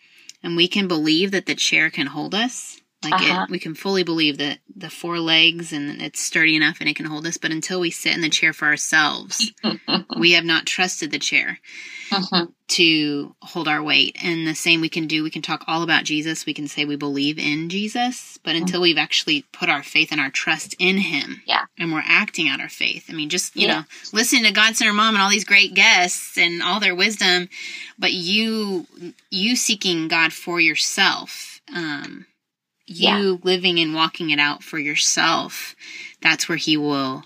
[0.42, 2.80] and we can believe that the chair can hold us.
[3.04, 3.44] Like Uh-huh.
[3.44, 6.96] it, we can fully believe that the four legs and it's sturdy enough and it
[6.96, 7.36] can hold us.
[7.36, 9.52] But until we sit in the chair for ourselves,
[10.18, 11.58] we have not trusted the chair
[12.10, 12.52] Mhm.
[12.68, 14.16] to hold our weight.
[14.22, 16.46] And the same we can do, we can talk all about Jesus.
[16.46, 20.20] We can say we believe in Jesus, but until we've actually put our faith and
[20.20, 21.64] our trust in him Yeah.
[21.78, 23.06] and we're acting out our faith.
[23.08, 23.80] I mean, just, you Yeah.
[23.80, 27.48] know, listening to God Centered Mom and all these great guests and all their wisdom,
[27.98, 28.86] but you,
[29.30, 32.26] you seeking God for yourself, um,
[32.86, 33.36] you Yeah.
[33.42, 35.74] living and walking it out for yourself,
[36.20, 37.24] that's where he will,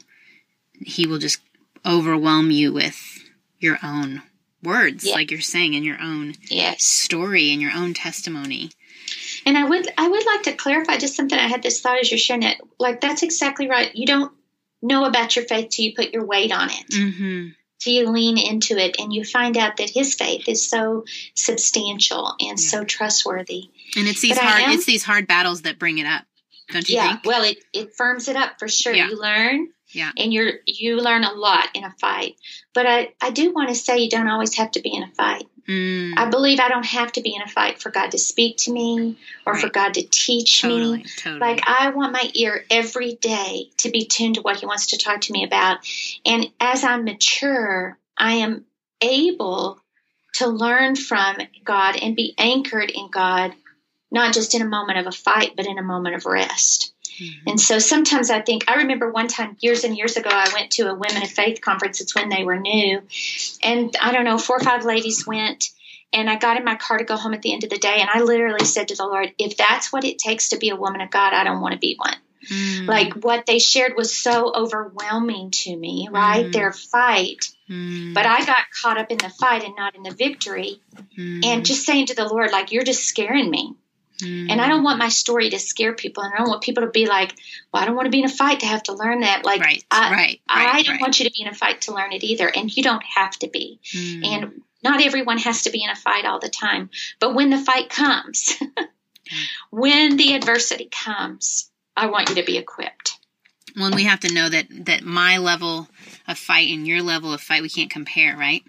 [0.81, 1.39] he will just
[1.85, 3.25] overwhelm you with
[3.59, 4.23] your own
[4.63, 5.15] words, Yeah.
[5.15, 6.85] like you're saying, in your own Yes.
[6.85, 8.71] story and your own testimony.
[9.45, 12.11] And I would I would like to clarify just something I had this thought as
[12.11, 12.59] you're sharing it.
[12.79, 13.95] Like that's exactly right.
[13.95, 14.33] You don't
[14.83, 16.89] know about your faith till you put your weight on it.
[16.91, 17.49] Mm-hmm.
[17.79, 21.05] Till you lean into it and you find out that his faith is so
[21.35, 23.71] substantial and so trustworthy.
[23.97, 26.24] And it's these But hard, it's these hard battles that bring it up,
[26.70, 27.09] don't you yeah.
[27.09, 27.24] think?
[27.24, 28.94] Well it, it firms it up for sure.
[28.94, 29.09] Yeah.
[29.09, 30.12] You learn Yeah.
[30.16, 32.36] and you're you learn a lot in a fight.
[32.74, 35.11] But I, I do want to say you don't always have to be in a
[35.12, 35.44] fight.
[35.68, 38.59] Mm, I believe I don't have to be in a fight for God to speak
[38.59, 40.70] to me or for God to teach me.
[40.70, 41.40] totally, totally.
[41.40, 44.99] Like I want my ear every day to be tuned to what he wants to
[44.99, 45.78] talk to me about.
[46.24, 48.64] And as I mature, I am
[49.01, 49.80] able
[50.34, 53.53] to learn from God and be anchored in God,
[54.11, 56.93] not just in a moment of a fight, but in a moment of rest.
[57.21, 57.33] Mhm.
[57.47, 60.73] And so sometimes I think, I remember one time years and years ago, I went
[60.73, 62.01] to a Women of Faith conference.
[62.01, 63.03] It's when they were new.
[63.63, 65.71] And I don't know, four or five ladies went.
[66.13, 67.99] And I got in my car to go home at the end of the day.
[68.01, 70.77] And I literally said to the Lord, if that's what it takes to be a
[70.77, 72.17] woman of God, I don't want to be one.
[72.49, 76.47] Mm, Like what they shared was so overwhelming to me, right?
[76.47, 76.53] Mm.
[76.53, 77.47] Their fight.
[77.69, 80.81] mm, But I got caught up in the fight and not in the victory.
[81.19, 83.75] mm, And just saying to the Lord, like, you're just scaring me.
[84.23, 86.23] Mm, And I don't want my story to scare people.
[86.23, 87.35] And I don't want people to be like,
[87.73, 89.45] well, I don't want to be in a fight to have to learn that.
[89.45, 91.01] Like, right, I, right, I right, don't right.
[91.01, 92.49] want you to be in a fight to learn it either.
[92.49, 93.81] And you don't have to be.
[93.95, 96.91] Mm, And not everyone has to be in a fight all the time.
[97.21, 98.55] But when the fight comes,
[99.71, 103.19] when the adversity comes, I want you to be equipped.
[103.77, 105.89] well, we have to know that that my level
[106.29, 108.62] of fight and your level of fight we can't compare, right?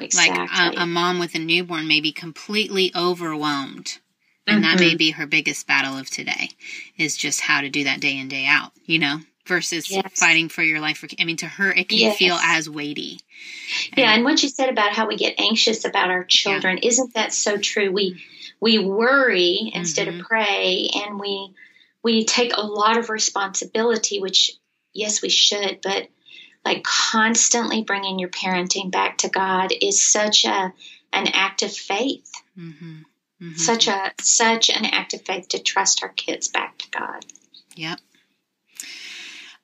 [0.00, 0.44] Exactly.
[0.44, 3.98] Like a, a mom with a newborn may be completely overwhelmed,
[4.46, 4.80] and that Mm-hmm.
[4.80, 6.50] may be her biggest battle of today,
[6.96, 8.72] is just how to do that day in day out.
[8.86, 10.18] You know, versus Yes.
[10.18, 11.04] fighting for your life.
[11.18, 12.18] I mean, to her, it can Yes.
[12.18, 13.20] feel as weighty.
[13.96, 17.32] Yeah, and what you said about how we get anxious about our children, isn't that
[17.32, 17.90] so true?
[17.90, 18.22] We
[18.60, 20.20] we worry instead Mhm.
[20.20, 21.50] of pray, and we
[22.02, 24.52] we take a lot of responsibility, which
[24.92, 26.08] yes, we should, but
[26.64, 30.72] like constantly bringing your parenting back to God is such a
[31.12, 33.02] an act of faith, Mm-hmm.
[33.42, 33.56] Mm-hmm.
[33.56, 37.24] such a such an act of faith to trust our kids back to God.
[37.74, 37.98] Yep.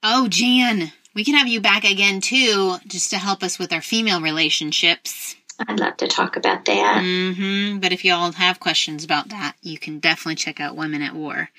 [0.02, 3.80] Oh, Jan, we can have you back again too, just to help us with our
[3.82, 5.36] female relationships.
[5.68, 7.02] I'd love to talk about that.
[7.02, 11.14] hmm But if y'all have questions about that, you can definitely check out Women at
[11.14, 11.50] War.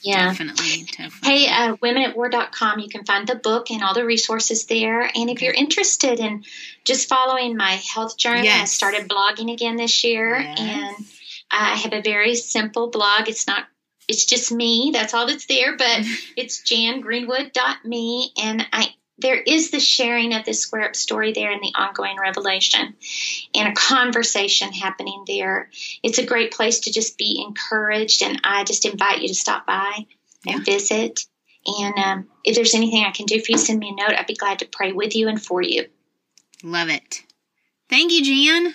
[0.00, 0.28] Yeah.
[0.28, 1.46] Definitely, definitely.
[1.46, 5.00] Hey, uh, womenatwar.com, you can find the book and all the resources there.
[5.02, 6.44] And if you're interested in
[6.84, 10.38] just following my health journey, I started blogging again this year.
[10.40, 10.58] Yes.
[10.60, 11.06] And
[11.50, 13.28] I have a very simple blog.
[13.28, 13.64] It's not,
[14.08, 14.90] it's just me.
[14.92, 15.76] That's all that's there.
[15.76, 16.00] But
[16.36, 18.32] it's jangreenwood.me.
[18.42, 18.88] And I,
[19.18, 22.94] there is the sharing of the square up story there and the ongoing revelation
[23.54, 25.70] and a conversation happening there.
[26.02, 28.22] It's a great place to just be encouraged.
[28.22, 30.06] And I just invite you to stop by
[30.44, 30.56] Yeah.
[30.56, 31.20] and visit.
[31.66, 34.18] And um, if there's anything I can do for you, send me a note.
[34.18, 35.86] I'd be glad to pray with you and for you.
[36.62, 37.22] Love it.
[37.88, 38.74] Thank you, Jan.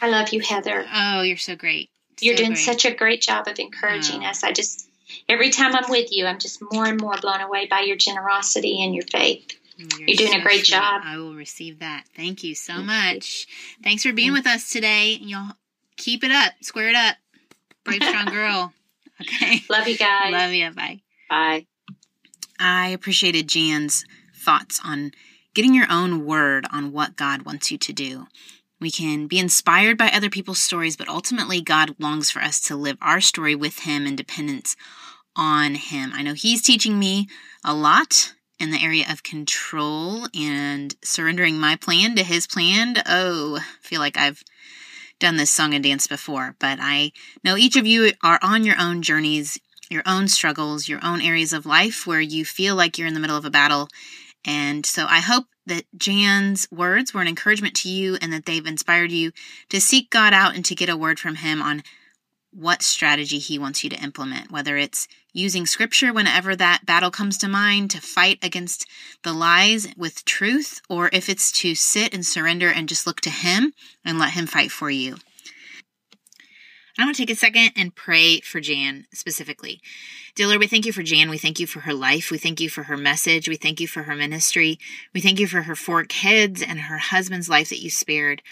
[0.00, 0.84] I love you, Heather.
[0.92, 1.90] Oh, you're so great.
[2.20, 2.64] You're So doing great.
[2.64, 4.42] such a great job of encouraging us.
[4.42, 4.88] I just,
[5.28, 8.82] every time I'm with you, I'm just more and more blown away by your generosity
[8.84, 9.52] and your faith.
[9.76, 10.76] You're doing a great sweet.
[10.76, 11.02] job.
[11.04, 12.04] I will receive that.
[12.16, 13.46] Thank you so much.
[13.82, 15.18] Thanks for being with us today.
[15.20, 15.52] Y'all
[15.96, 16.52] keep it up.
[16.60, 17.16] Square it up.
[17.84, 18.72] Brave, strong girl.
[19.20, 19.62] Okay.
[19.68, 20.32] Love you guys.
[20.32, 20.70] Love you.
[20.70, 21.00] Bye.
[21.28, 21.66] Bye.
[22.58, 24.04] I appreciated Jan's
[24.34, 25.12] thoughts on
[25.54, 28.26] getting your own word on what God wants you to do.
[28.80, 32.76] We can be inspired by other people's stories, but ultimately, God longs for us to
[32.76, 34.76] live our story with Him in dependence
[35.36, 36.12] on Him.
[36.14, 37.28] I know He's teaching me
[37.64, 42.96] a lot in the area of control and surrendering my plan to His plan.
[43.06, 44.42] Oh, I feel like I've
[45.18, 47.12] done this song and dance before, but I
[47.42, 49.58] know each of you are on your own journeys
[49.90, 53.20] your own struggles, your own areas of life where you feel like you're in the
[53.20, 53.88] middle of a battle.
[54.44, 58.66] And so I hope that Jan's words were an encouragement to you and that they've
[58.66, 59.32] inspired you
[59.70, 61.82] to seek God out and to get a word from Him on
[62.52, 67.36] what strategy He wants you to implement, whether it's using scripture whenever that battle comes
[67.38, 68.86] to mind to fight against
[69.22, 73.30] the lies with truth, or if it's to sit and surrender and just look to
[73.30, 73.72] Him
[74.04, 75.16] and let Him fight for you.
[76.96, 79.80] I want to take a second and pray for Jan specifically.
[80.36, 81.28] Dear Lord, we thank you for Jan.
[81.28, 82.30] We thank you for her life.
[82.30, 83.48] We thank you for her message.
[83.48, 84.78] We thank you for her ministry.
[85.12, 88.42] We thank you for her four kids and her husband's life that you spared.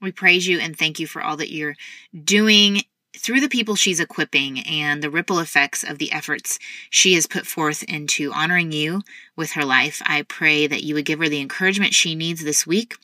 [0.00, 1.76] We praise you and thank you for all that you're
[2.24, 2.84] doing
[3.14, 7.46] through the people she's equipping and the ripple effects of the efforts she has put
[7.46, 9.02] forth into honoring you
[9.36, 10.00] with her life.
[10.06, 12.96] I pray that you would give her the encouragement she needs this week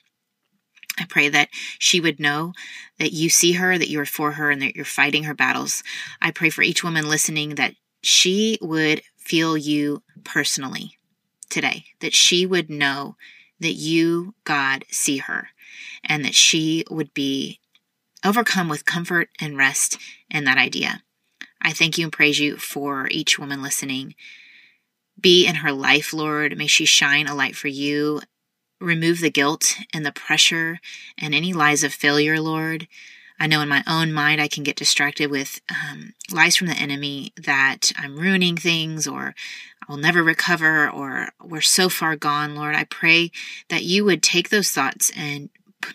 [0.98, 2.52] I pray that she would know
[2.98, 5.82] that you see her, that you're for her, and that you're fighting her battles.
[6.20, 10.98] I pray for each woman listening that she would feel you personally
[11.50, 13.16] today, that she would know
[13.60, 15.48] that you, God, see her,
[16.04, 17.60] and that she would be
[18.24, 19.98] overcome with comfort and rest
[20.30, 21.02] in that idea.
[21.60, 24.14] I thank you and praise you for each woman listening.
[25.20, 26.56] Be in her life, Lord.
[26.56, 28.20] May she shine a light for you
[28.80, 30.78] remove the guilt and the pressure
[31.18, 32.88] and any lies of failure, Lord.
[33.38, 36.74] I know in my own mind I can get distracted with um, lies from the
[36.74, 39.34] enemy that I'm ruining things or
[39.88, 42.74] I'll never recover or we're so far gone, Lord.
[42.74, 43.30] I pray
[43.68, 45.50] that you would take those thoughts and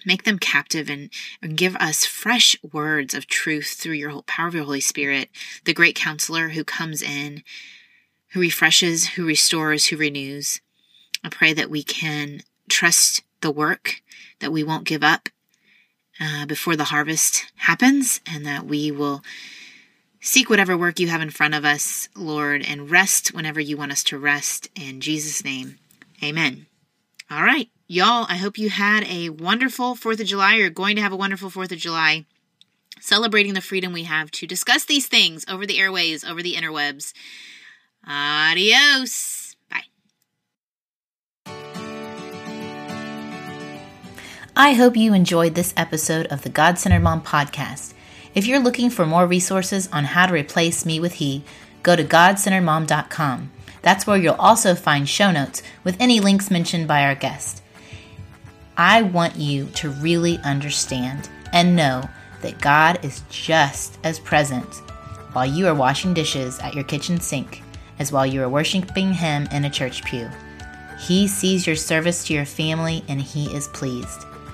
[0.06, 1.10] make them captive and,
[1.42, 5.30] and give us fresh words of truth through your power of your Holy Spirit,
[5.66, 7.44] the great counselor who comes in,
[8.30, 10.62] who refreshes, who restores, who renews.
[11.24, 12.42] I pray that we can
[12.72, 14.02] trust the work,
[14.40, 15.30] that we won't give up
[16.20, 19.24] uh, before the harvest happens, and that we will
[20.20, 23.92] seek whatever work you have in front of us, Lord, and rest whenever you want
[23.92, 24.70] us to rest.
[24.76, 25.80] In Jesus' name,
[26.24, 26.68] amen.
[27.30, 30.56] All right, y'all, I hope you had a wonderful 4th of July.
[30.56, 32.26] You're going to have a wonderful 4th of July,
[33.00, 37.14] celebrating the freedom we have to discuss these things over the airways, over the interwebs.
[38.08, 39.41] Adios.
[44.62, 47.96] I hope you enjoyed this episode of the God Centered Mom podcast.
[48.36, 51.44] If you're looking for more resources on how to replace me with he,
[51.82, 53.52] go to godcenteredmom.com.
[53.82, 57.64] That's where you'll also find show notes with any links mentioned by our guest.
[58.78, 62.08] I want you to really understand and know
[62.44, 64.76] that God is just as present
[65.34, 67.64] while you are washing dishes at your kitchen sink
[67.98, 70.30] as while you are worshiping Him in a church pew.
[71.00, 74.28] He sees your service to your family and He is pleased.